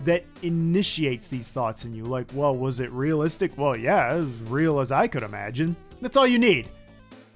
[0.05, 2.05] that initiates these thoughts in you.
[2.05, 3.57] Like, well, was it realistic?
[3.59, 5.77] Well, yeah, as real as I could imagine.
[6.01, 6.69] That's all you need.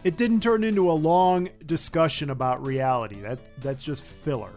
[0.05, 3.21] It didn't turn into a long discussion about reality.
[3.21, 4.53] That that's just filler.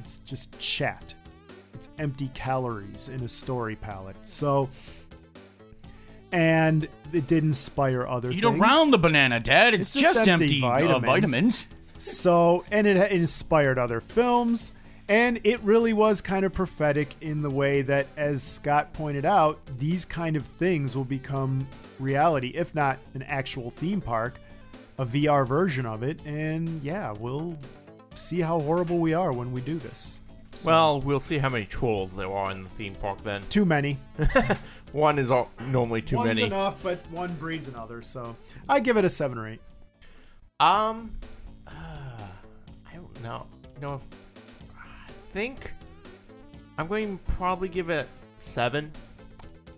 [0.00, 1.14] It's just chat.
[1.74, 4.16] It's empty calories in a story palette.
[4.24, 4.68] So,
[6.32, 8.58] and it did inspire other Eat things.
[8.60, 9.74] around the banana, Dad.
[9.74, 11.68] It's, It's just just, empty empty, uh, vitamins.
[12.02, 14.72] So, and it inspired other films,
[15.08, 19.60] and it really was kind of prophetic in the way that, as Scott pointed out,
[19.78, 21.64] these kind of things will become
[22.00, 24.40] reality, if not an actual theme park,
[24.98, 26.18] a VR version of it.
[26.24, 27.56] And yeah, we'll
[28.14, 30.20] see how horrible we are when we do this.
[30.56, 33.42] So, Well, we'll see how many trolls there are in the theme park then.
[33.48, 33.98] too many.
[34.92, 36.42] One is all, normally too One's many.
[36.42, 38.02] enough, but one breeds another.
[38.02, 38.36] So
[38.68, 39.60] I give it a seven or eight.
[40.60, 41.12] Um,
[43.22, 43.46] know.
[43.80, 44.00] No,
[44.76, 45.72] I think
[46.78, 48.08] I'm going to probably give it
[48.40, 48.92] seven.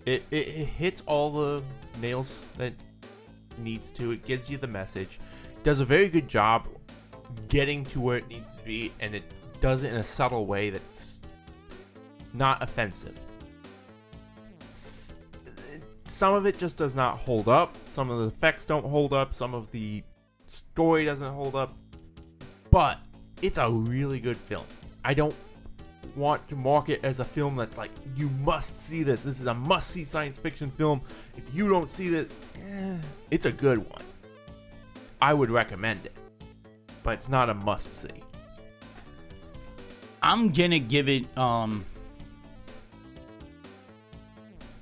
[0.07, 1.63] It, it it hits all the
[2.01, 2.75] nails that
[3.59, 4.13] needs to.
[4.13, 5.21] It gives you the message.
[5.63, 6.69] Does a very good job
[7.49, 9.25] getting to where it needs to be, and it
[9.61, 11.21] does it in a subtle way that's
[12.33, 13.19] not offensive.
[16.05, 17.77] Some of it just does not hold up.
[17.89, 19.35] Some of the effects don't hold up.
[19.35, 20.03] Some of the
[20.47, 21.77] story doesn't hold up,
[22.71, 22.99] but
[23.45, 24.65] it's a really good film.
[25.05, 25.35] I don't
[26.17, 29.23] want to mark it as a film that's like you must see this.
[29.23, 31.03] This is a must see science fiction film.
[31.37, 32.97] If you don't see this, eh,
[33.31, 34.03] it's a good one.
[35.21, 36.17] I would recommend it,
[37.03, 38.23] but it's not a must see.
[40.23, 41.85] I'm gonna give it um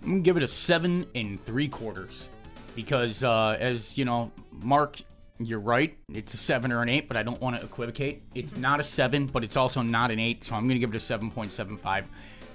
[0.03, 2.29] I'm gonna give it a seven and three quarters.
[2.77, 5.01] Because uh as you know, Mark,
[5.47, 5.97] you're right.
[6.13, 8.23] It's a seven or an eight, but I don't want to equivocate.
[8.35, 10.97] It's not a seven, but it's also not an eight, so I'm gonna give it
[10.97, 12.09] a seven point seven five.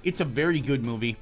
[0.04, 1.16] It's a very good movie.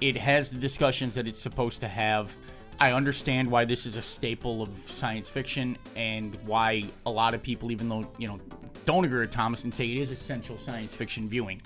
[0.00, 2.34] It has the discussions that it's supposed to have.
[2.80, 7.42] I understand why this is a staple of science fiction and why a lot of
[7.42, 8.40] people, even though, you know,
[8.84, 11.62] don't agree with Thomas and say it is essential science fiction viewing.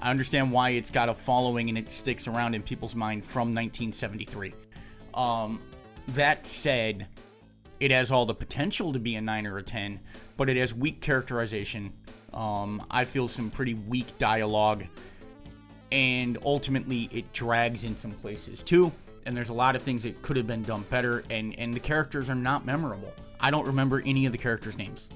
[0.00, 3.54] I understand why it's got a following and it sticks around in people's mind from
[3.54, 4.54] 1973.
[5.14, 5.60] Um,
[6.08, 7.08] that said,
[7.84, 10.00] it has all the potential to be a 9 or a 10,
[10.38, 11.92] but it has weak characterization.
[12.32, 14.84] Um, I feel some pretty weak dialogue
[15.92, 18.90] and ultimately it drags in some places too
[19.26, 21.78] and there's a lot of things that could have been done better and and the
[21.78, 25.10] characters are not memorable i don't remember any of the characters names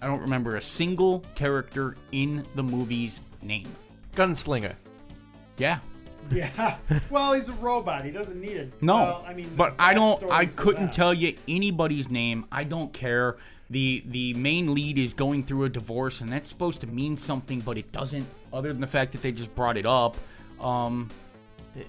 [0.00, 3.66] i don't remember a single character in the movie's name
[4.14, 4.74] Gunslinger.
[5.56, 5.80] yeah
[6.32, 6.76] Yeah.
[7.10, 8.04] well, he's a robot.
[8.04, 8.72] He doesn't need it.
[8.80, 10.92] no Well, I mean, but i don't i couldn't that.
[10.92, 13.36] tell you anybody's name i don't care
[13.70, 17.60] the the main lead is going through a divorce and that's supposed to mean something
[17.60, 20.16] but it doesn't other than the fact that they just brought it up
[20.60, 21.08] um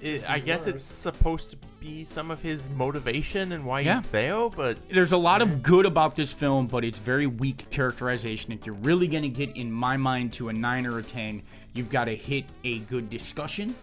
[0.02, 3.96] It, I guess it's supposed to be some of his motivation and why Yeah.
[4.02, 7.70] he's there, but there's a lot of good about this film, but it's very weak
[7.70, 8.52] characterization.
[8.52, 11.44] If you're really going to get, in my mind, to a 9 or a 10,
[11.76, 13.76] you've got to hit a good discussion,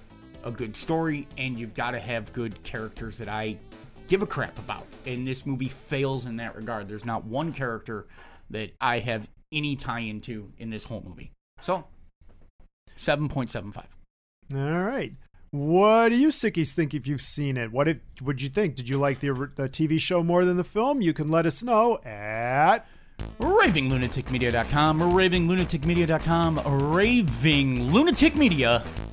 [0.45, 3.57] a good story, and you've got to have good characters that I
[4.07, 4.86] give a crap about.
[5.07, 6.88] And this movie fails in that regard.
[6.88, 8.07] There's not one character
[8.51, 11.32] that I have any tie into in this whole movie.
[11.61, 11.84] So,
[12.97, 13.84] 7.75.
[14.55, 15.12] All right.
[15.51, 17.70] What do you sickies think if you've seen it?
[17.70, 17.88] What
[18.22, 18.74] would you think?
[18.74, 21.03] Did you like the the TV show more than the film?
[21.03, 22.86] You can let us know at
[23.38, 29.11] ravinglunaticmedia.com, ravinglunaticmedia.com, ravinglunaticmedia.com.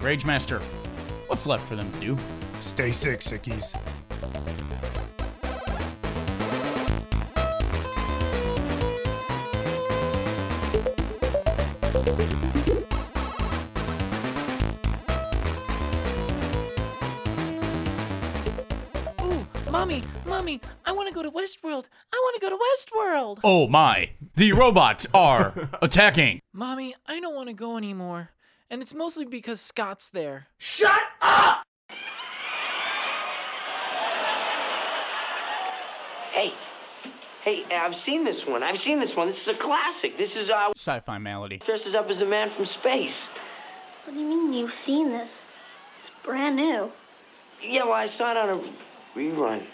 [0.00, 0.60] Rage Master,
[1.26, 2.18] what's left for them to do?
[2.60, 3.78] Stay sick, sickies.
[20.48, 21.88] Mommy, Mommy, I want to go to Westworld.
[22.10, 23.40] I want to go to Westworld.
[23.44, 26.40] Oh my, the robots are attacking.
[26.54, 28.30] Mommy, I don't want to go anymore.
[28.70, 30.46] And it's mostly because Scott's there.
[30.56, 31.64] Shut up!
[36.32, 36.54] Hey,
[37.42, 38.62] hey, I've seen this one.
[38.62, 39.26] I've seen this one.
[39.26, 40.16] This is a classic.
[40.16, 41.58] This is uh, Sci fi malady.
[41.58, 43.26] dresses up as a man from space.
[44.06, 45.42] What do you mean you've seen this?
[45.98, 46.90] It's brand new.
[47.60, 49.64] Yeah, well, I saw it on a rerun.